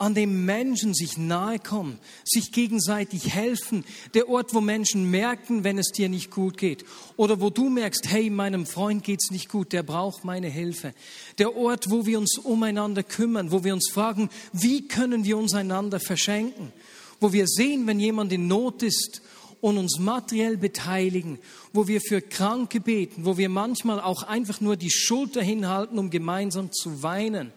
an 0.00 0.14
dem 0.14 0.46
Menschen 0.46 0.94
sich 0.94 1.18
nahe 1.18 1.58
kommen, 1.58 1.98
sich 2.24 2.52
gegenseitig 2.52 3.34
helfen, 3.34 3.84
der 4.14 4.30
Ort, 4.30 4.54
wo 4.54 4.62
Menschen 4.62 5.10
merken, 5.10 5.62
wenn 5.62 5.76
es 5.76 5.88
dir 5.88 6.08
nicht 6.08 6.30
gut 6.30 6.56
geht, 6.56 6.86
oder 7.18 7.42
wo 7.42 7.50
du 7.50 7.68
merkst, 7.68 8.08
hey, 8.08 8.30
meinem 8.30 8.64
Freund 8.64 9.04
geht's 9.04 9.30
nicht 9.30 9.50
gut, 9.50 9.74
der 9.74 9.82
braucht 9.82 10.24
meine 10.24 10.48
Hilfe, 10.48 10.94
der 11.36 11.54
Ort, 11.54 11.90
wo 11.90 12.06
wir 12.06 12.18
uns 12.18 12.38
umeinander 12.38 13.02
kümmern, 13.02 13.52
wo 13.52 13.62
wir 13.62 13.74
uns 13.74 13.90
fragen, 13.90 14.30
wie 14.54 14.88
können 14.88 15.24
wir 15.24 15.36
uns 15.36 15.52
einander 15.52 16.00
verschenken, 16.00 16.72
wo 17.20 17.34
wir 17.34 17.46
sehen, 17.46 17.86
wenn 17.86 18.00
jemand 18.00 18.32
in 18.32 18.48
Not 18.48 18.82
ist 18.82 19.20
und 19.60 19.76
uns 19.76 19.98
materiell 19.98 20.56
beteiligen, 20.56 21.38
wo 21.74 21.88
wir 21.88 22.00
für 22.00 22.22
Kranke 22.22 22.80
beten, 22.80 23.26
wo 23.26 23.36
wir 23.36 23.50
manchmal 23.50 24.00
auch 24.00 24.22
einfach 24.22 24.62
nur 24.62 24.76
die 24.76 24.90
Schulter 24.90 25.42
hinhalten, 25.42 25.98
um 25.98 26.08
gemeinsam 26.08 26.72
zu 26.72 27.02
weinen 27.02 27.52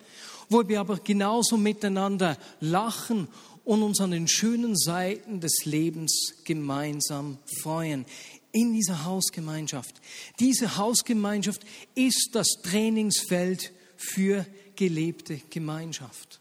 wo 0.49 0.67
wir 0.67 0.79
aber 0.79 0.97
genauso 0.97 1.57
miteinander 1.57 2.37
lachen 2.59 3.27
und 3.63 3.83
uns 3.83 4.01
an 4.01 4.11
den 4.11 4.27
schönen 4.27 4.75
Seiten 4.77 5.39
des 5.39 5.65
Lebens 5.65 6.33
gemeinsam 6.43 7.37
freuen. 7.61 8.05
In 8.51 8.73
dieser 8.73 9.05
Hausgemeinschaft. 9.05 9.95
Diese 10.39 10.77
Hausgemeinschaft 10.77 11.61
ist 11.95 12.29
das 12.33 12.47
Trainingsfeld 12.61 13.71
für 13.97 14.45
gelebte 14.75 15.41
Gemeinschaft. 15.49 16.39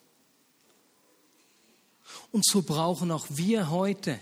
Und 2.32 2.44
so 2.44 2.62
brauchen 2.62 3.10
auch 3.10 3.26
wir 3.30 3.70
heute 3.70 4.18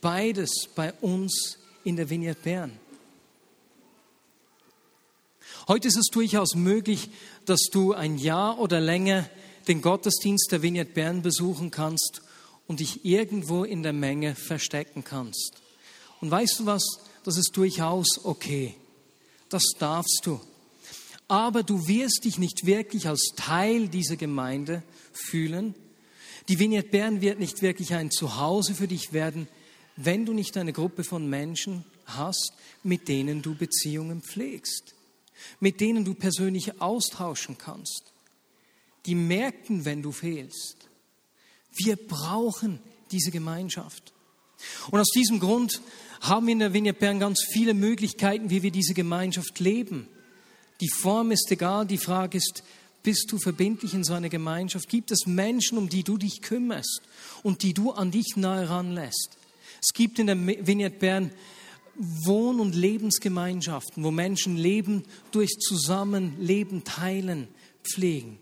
beides 0.00 0.50
bei 0.74 0.92
uns 0.94 1.58
in 1.84 1.96
der 1.96 2.08
Vineyard 2.08 2.42
Bern. 2.42 2.78
Heute 5.68 5.88
ist 5.88 5.96
es 5.96 6.06
durchaus 6.12 6.54
möglich, 6.54 7.10
dass 7.46 7.68
du 7.70 7.92
ein 7.92 8.18
Jahr 8.18 8.58
oder 8.58 8.80
länger 8.80 9.28
den 9.68 9.82
Gottesdienst 9.82 10.48
der 10.50 10.62
Vineyard 10.62 10.94
Bern 10.94 11.22
besuchen 11.22 11.70
kannst 11.70 12.22
und 12.66 12.80
dich 12.80 13.04
irgendwo 13.04 13.64
in 13.64 13.82
der 13.82 13.92
Menge 13.92 14.34
verstecken 14.34 15.04
kannst. 15.04 15.62
Und 16.20 16.30
weißt 16.30 16.60
du 16.60 16.66
was? 16.66 16.84
Das 17.24 17.36
ist 17.36 17.56
durchaus 17.56 18.24
okay. 18.24 18.74
Das 19.48 19.62
darfst 19.78 20.22
du. 20.24 20.40
Aber 21.28 21.62
du 21.62 21.88
wirst 21.88 22.24
dich 22.24 22.38
nicht 22.38 22.66
wirklich 22.66 23.08
als 23.08 23.32
Teil 23.36 23.88
dieser 23.88 24.16
Gemeinde 24.16 24.82
fühlen. 25.12 25.74
Die 26.48 26.58
Vineyard 26.58 26.90
Bern 26.90 27.20
wird 27.20 27.40
nicht 27.40 27.62
wirklich 27.62 27.94
ein 27.94 28.10
Zuhause 28.10 28.74
für 28.74 28.86
dich 28.86 29.12
werden, 29.12 29.48
wenn 29.96 30.26
du 30.26 30.32
nicht 30.32 30.56
eine 30.56 30.72
Gruppe 30.72 31.02
von 31.02 31.28
Menschen 31.28 31.84
hast, 32.04 32.52
mit 32.84 33.08
denen 33.08 33.42
du 33.42 33.56
Beziehungen 33.56 34.22
pflegst 34.22 34.95
mit 35.60 35.80
denen 35.80 36.04
du 36.04 36.14
persönlich 36.14 36.80
austauschen 36.80 37.58
kannst. 37.58 38.12
Die 39.06 39.14
merken, 39.14 39.84
wenn 39.84 40.02
du 40.02 40.12
fehlst. 40.12 40.88
Wir 41.76 41.96
brauchen 41.96 42.80
diese 43.10 43.30
Gemeinschaft. 43.30 44.12
Und 44.90 45.00
aus 45.00 45.10
diesem 45.10 45.38
Grund 45.38 45.80
haben 46.20 46.46
wir 46.46 46.52
in 46.52 46.58
der 46.60 46.72
Vineyard 46.72 46.98
Bern 46.98 47.20
ganz 47.20 47.44
viele 47.52 47.74
Möglichkeiten, 47.74 48.50
wie 48.50 48.62
wir 48.62 48.70
diese 48.70 48.94
Gemeinschaft 48.94 49.60
leben. 49.60 50.08
Die 50.80 50.88
Form 50.88 51.30
ist 51.30 51.50
egal, 51.50 51.86
die 51.86 51.98
Frage 51.98 52.38
ist, 52.38 52.62
bist 53.02 53.30
du 53.30 53.38
verbindlich 53.38 53.94
in 53.94 54.02
so 54.02 54.14
einer 54.14 54.28
Gemeinschaft? 54.28 54.88
Gibt 54.88 55.12
es 55.12 55.26
Menschen, 55.26 55.78
um 55.78 55.88
die 55.88 56.02
du 56.02 56.18
dich 56.18 56.42
kümmerst 56.42 57.02
und 57.42 57.62
die 57.62 57.72
du 57.72 57.92
an 57.92 58.10
dich 58.10 58.34
nahe 58.36 58.68
ranlässt? 58.68 59.36
Es 59.80 59.94
gibt 59.94 60.18
in 60.18 60.26
der 60.26 60.36
Vineyard 60.66 60.98
Bern 60.98 61.30
Wohn- 61.98 62.60
und 62.60 62.74
Lebensgemeinschaften, 62.74 64.04
wo 64.04 64.10
Menschen 64.10 64.56
Leben 64.56 65.04
durch 65.30 65.50
Zusammenleben 65.58 66.84
teilen, 66.84 67.48
pflegen. 67.82 68.38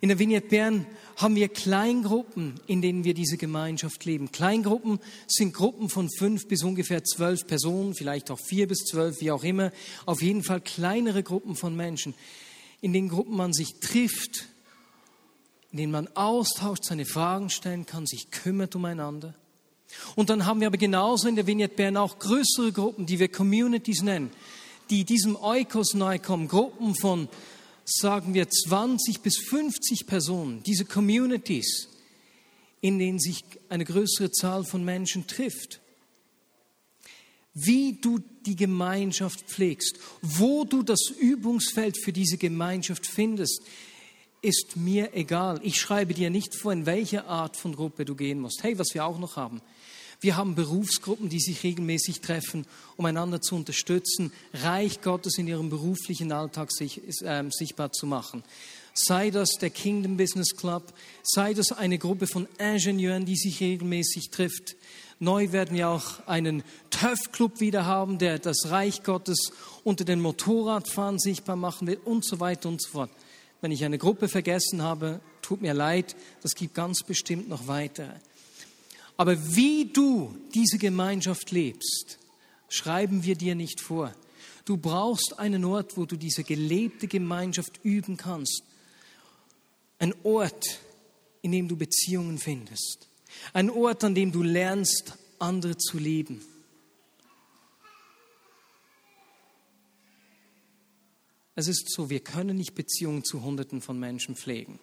In 0.00 0.08
der 0.08 0.18
Vignette 0.18 0.48
Bern 0.48 0.86
haben 1.16 1.34
wir 1.34 1.48
Kleingruppen, 1.48 2.60
in 2.68 2.80
denen 2.82 3.02
wir 3.02 3.14
diese 3.14 3.36
Gemeinschaft 3.36 4.04
leben. 4.04 4.30
Kleingruppen 4.30 5.00
sind 5.26 5.52
Gruppen 5.52 5.88
von 5.88 6.08
fünf 6.18 6.46
bis 6.46 6.62
ungefähr 6.62 7.02
zwölf 7.02 7.46
Personen, 7.46 7.94
vielleicht 7.94 8.30
auch 8.30 8.38
vier 8.38 8.68
bis 8.68 8.84
zwölf, 8.84 9.20
wie 9.20 9.32
auch 9.32 9.42
immer. 9.42 9.72
Auf 10.06 10.22
jeden 10.22 10.44
Fall 10.44 10.60
kleinere 10.60 11.24
Gruppen 11.24 11.56
von 11.56 11.74
Menschen, 11.74 12.14
in 12.80 12.92
denen 12.92 13.08
Gruppen 13.08 13.36
man 13.36 13.52
sich 13.52 13.80
trifft, 13.80 14.46
in 15.72 15.78
denen 15.78 15.92
man 15.92 16.08
austauscht, 16.14 16.84
seine 16.84 17.04
Fragen 17.04 17.50
stellen 17.50 17.84
kann, 17.84 18.06
sich 18.06 18.30
kümmert 18.30 18.76
umeinander. 18.76 19.34
Und 20.16 20.30
dann 20.30 20.46
haben 20.46 20.60
wir 20.60 20.66
aber 20.66 20.76
genauso 20.76 21.28
in 21.28 21.36
der 21.36 21.46
Vignette 21.46 21.74
Bern 21.74 21.96
auch 21.96 22.18
größere 22.18 22.72
Gruppen, 22.72 23.06
die 23.06 23.18
wir 23.18 23.28
Communities 23.28 24.02
nennen, 24.02 24.30
die 24.90 25.04
diesem 25.04 25.36
Eukos 25.36 25.94
nahe 25.94 26.18
kommen. 26.18 26.48
Gruppen 26.48 26.94
von, 26.94 27.28
sagen 27.84 28.34
wir, 28.34 28.48
20 28.48 29.20
bis 29.20 29.38
50 29.38 30.06
Personen. 30.06 30.62
Diese 30.62 30.84
Communities, 30.84 31.88
in 32.80 32.98
denen 32.98 33.18
sich 33.18 33.44
eine 33.68 33.84
größere 33.84 34.30
Zahl 34.30 34.64
von 34.64 34.84
Menschen 34.84 35.26
trifft. 35.26 35.80
Wie 37.54 37.94
du 38.00 38.20
die 38.46 38.56
Gemeinschaft 38.56 39.40
pflegst, 39.40 39.98
wo 40.22 40.64
du 40.64 40.82
das 40.82 41.10
Übungsfeld 41.18 41.98
für 41.98 42.12
diese 42.12 42.38
Gemeinschaft 42.38 43.06
findest, 43.06 43.62
ist 44.42 44.76
mir 44.76 45.14
egal. 45.14 45.58
Ich 45.64 45.80
schreibe 45.80 46.14
dir 46.14 46.30
nicht 46.30 46.54
vor, 46.54 46.72
in 46.72 46.86
welche 46.86 47.24
Art 47.24 47.56
von 47.56 47.74
Gruppe 47.74 48.04
du 48.04 48.14
gehen 48.14 48.38
musst. 48.38 48.62
Hey, 48.62 48.78
was 48.78 48.94
wir 48.94 49.04
auch 49.04 49.18
noch 49.18 49.36
haben. 49.36 49.60
Wir 50.20 50.36
haben 50.36 50.56
Berufsgruppen, 50.56 51.28
die 51.28 51.38
sich 51.38 51.62
regelmäßig 51.62 52.20
treffen, 52.20 52.66
um 52.96 53.04
einander 53.04 53.40
zu 53.40 53.54
unterstützen, 53.54 54.32
Reich 54.52 55.00
Gottes 55.00 55.38
in 55.38 55.46
ihrem 55.46 55.70
beruflichen 55.70 56.32
Alltag 56.32 56.72
sich, 56.72 57.02
äh, 57.22 57.44
sichtbar 57.50 57.92
zu 57.92 58.06
machen. 58.06 58.42
Sei 58.94 59.30
das 59.30 59.50
der 59.60 59.70
Kingdom 59.70 60.16
Business 60.16 60.56
Club, 60.56 60.92
sei 61.22 61.54
das 61.54 61.70
eine 61.70 61.98
Gruppe 61.98 62.26
von 62.26 62.48
Ingenieuren, 62.58 63.26
die 63.26 63.36
sich 63.36 63.60
regelmäßig 63.60 64.30
trifft. 64.30 64.74
Neu 65.20 65.52
werden 65.52 65.76
wir 65.76 65.88
auch 65.88 66.26
einen 66.26 66.64
TÜV-Club 66.90 67.60
wieder 67.60 67.86
haben, 67.86 68.18
der 68.18 68.40
das 68.40 68.70
Reich 68.70 69.04
Gottes 69.04 69.52
unter 69.84 70.04
den 70.04 70.20
Motorradfahren 70.20 71.20
sichtbar 71.20 71.54
machen 71.54 71.86
will 71.86 72.00
und 72.04 72.24
so 72.24 72.40
weiter 72.40 72.68
und 72.68 72.82
so 72.82 72.90
fort. 72.90 73.10
Wenn 73.60 73.70
ich 73.70 73.84
eine 73.84 73.98
Gruppe 73.98 74.28
vergessen 74.28 74.82
habe, 74.82 75.20
tut 75.42 75.62
mir 75.62 75.74
leid, 75.74 76.16
das 76.42 76.54
gibt 76.56 76.74
ganz 76.74 77.04
bestimmt 77.04 77.48
noch 77.48 77.68
weitere. 77.68 78.14
Aber 79.18 79.36
wie 79.56 79.84
du 79.84 80.34
diese 80.54 80.78
Gemeinschaft 80.78 81.50
lebst, 81.50 82.18
schreiben 82.68 83.24
wir 83.24 83.34
dir 83.34 83.56
nicht 83.56 83.80
vor. 83.80 84.14
Du 84.64 84.76
brauchst 84.76 85.40
einen 85.40 85.64
Ort, 85.64 85.96
wo 85.96 86.06
du 86.06 86.16
diese 86.16 86.44
gelebte 86.44 87.08
Gemeinschaft 87.08 87.80
üben 87.82 88.16
kannst. 88.16 88.62
Ein 89.98 90.14
Ort, 90.22 90.78
in 91.42 91.50
dem 91.50 91.66
du 91.66 91.76
Beziehungen 91.76 92.38
findest. 92.38 93.08
Ein 93.52 93.70
Ort, 93.70 94.04
an 94.04 94.14
dem 94.14 94.30
du 94.30 94.42
lernst, 94.42 95.18
andere 95.40 95.76
zu 95.76 95.98
lieben. 95.98 96.40
Es 101.56 101.66
ist 101.66 101.90
so, 101.90 102.08
wir 102.08 102.20
können 102.20 102.56
nicht 102.56 102.76
Beziehungen 102.76 103.24
zu 103.24 103.42
Hunderten 103.42 103.80
von 103.80 103.98
Menschen 103.98 104.36
pflegen. 104.36 104.78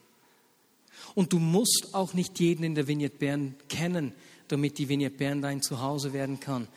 Und 1.14 1.34
du 1.34 1.40
musst 1.40 1.90
auch 1.94 2.14
nicht 2.14 2.40
jeden 2.40 2.64
in 2.64 2.76
der 2.76 2.88
Vignette 2.88 3.18
Bern 3.18 3.56
kennen, 3.70 4.14
damit 4.48 4.78
die 4.78 4.90
Vignette 4.90 5.18
Bern 5.18 5.42
dein 5.42 5.62
Zuhause 5.62 6.14
werden 6.14 6.40
kann. 6.40 6.68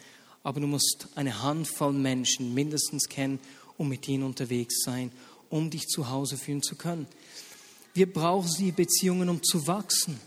Aber 0.42 0.60
du 0.60 0.66
musst 0.66 1.08
eine 1.14 1.42
Handvoll 1.42 1.92
Menschen 1.92 2.54
mindestens 2.54 3.08
kennen 3.08 3.38
und 3.76 3.88
mit 3.88 4.06
ihnen 4.08 4.24
unterwegs 4.24 4.82
sein, 4.84 5.10
um 5.50 5.70
dich 5.70 5.86
zu 5.86 6.10
Hause 6.10 6.36
fühlen 6.36 6.62
zu 6.62 6.76
können. 6.76 7.06
Wir 7.94 8.12
brauchen 8.12 8.50
die 8.58 8.72
Beziehungen, 8.72 9.28
um 9.28 9.42
zu 9.42 9.66
wachsen. 9.66 10.20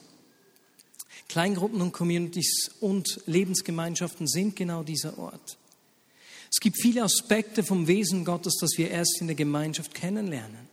Kleingruppen 1.30 1.82
und 1.82 1.94
Communities 1.94 2.72
und 2.82 3.22
Lebensgemeinschaften 3.26 4.28
sind 4.28 4.56
genau 4.56 4.84
dieser 4.84 5.18
Ort. 5.18 5.58
Es 6.52 6.60
gibt 6.60 6.82
viele 6.82 7.04
Aspekte 7.04 7.64
vom 7.64 7.88
Wesen 7.88 8.26
Gottes, 8.26 8.58
das 8.60 8.72
wir 8.78 8.92
erst 8.92 9.22
in 9.22 9.28
der 9.28 9.38
Gemeinschaft 9.38 9.94
kennenlernen. 9.94 10.71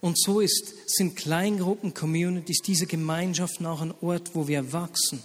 Und 0.00 0.18
so 0.18 0.40
ist, 0.40 0.74
sind 0.86 1.16
Kleingruppen, 1.16 1.92
Communities, 1.92 2.60
diese 2.64 2.86
Gemeinschaften 2.86 3.66
auch 3.66 3.82
ein 3.82 3.94
Ort, 4.00 4.34
wo 4.34 4.48
wir 4.48 4.72
wachsen, 4.72 5.22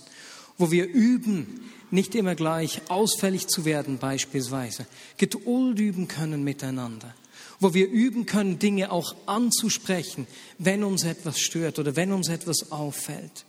wo 0.57 0.71
wir 0.71 0.85
üben, 0.87 1.61
nicht 1.91 2.15
immer 2.15 2.35
gleich 2.35 2.81
ausfällig 2.89 3.47
zu 3.47 3.63
werden 3.63 3.97
beispielsweise, 3.97 4.85
Geduld 5.17 5.79
üben 5.79 6.07
können 6.07 6.43
miteinander, 6.43 7.13
wo 7.59 7.73
wir 7.73 7.89
üben 7.89 8.25
können, 8.25 8.59
Dinge 8.59 8.91
auch 8.91 9.15
anzusprechen, 9.27 10.27
wenn 10.57 10.83
uns 10.83 11.03
etwas 11.03 11.39
stört 11.39 11.79
oder 11.79 11.95
wenn 11.95 12.11
uns 12.11 12.27
etwas 12.27 12.71
auffällt. 12.71 13.45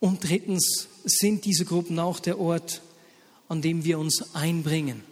Und 0.00 0.28
drittens 0.28 0.88
sind 1.04 1.44
diese 1.44 1.64
Gruppen 1.64 1.98
auch 1.98 2.20
der 2.20 2.38
Ort, 2.38 2.82
an 3.48 3.62
dem 3.62 3.84
wir 3.84 3.98
uns 3.98 4.34
einbringen, 4.34 5.02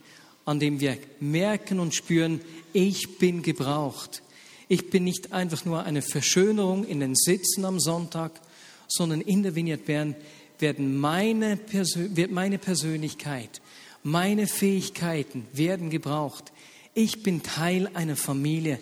an 0.45 0.61
dem 0.61 0.81
wir 0.81 0.99
merken 1.21 1.81
und 1.81 1.95
spüren, 1.95 2.40
ich 2.73 3.19
bin 3.19 3.42
gebraucht. 3.42 4.23
Ich 4.69 4.91
bin 4.91 5.05
nicht 5.05 5.33
einfach 5.33 5.65
nur 5.65 5.85
eine 5.85 6.03
Verschönerung 6.03 6.85
in 6.85 7.01
den 7.01 7.15
Sitzen 7.15 7.65
am 7.65 7.79
Sonntag, 7.79 8.41
sondern 8.89 9.21
in 9.21 9.43
der 9.43 9.55
Vignette 9.55 9.85
Bern 9.85 10.17
werden 10.59 10.99
meine, 10.99 11.59
wird 11.71 12.31
meine 12.31 12.59
Persönlichkeit, 12.59 13.61
meine 14.03 14.47
Fähigkeiten 14.47 15.47
werden 15.53 15.91
gebraucht. 15.91 16.53
Ich 16.95 17.23
bin 17.23 17.43
Teil 17.43 17.91
einer 17.95 18.17
Familie, 18.17 18.81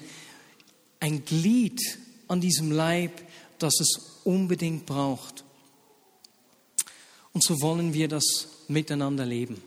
ein 1.01 1.25
Glied 1.25 1.81
an 2.29 2.41
diesem 2.41 2.71
Leib, 2.71 3.11
das 3.59 3.75
es 3.81 4.21
unbedingt 4.25 4.87
braucht. 4.87 5.45
Und 7.33 7.43
so 7.43 7.61
wollen 7.61 7.93
wir 7.93 8.09
das 8.09 8.49
miteinander 8.69 9.27
leben. 9.27 9.61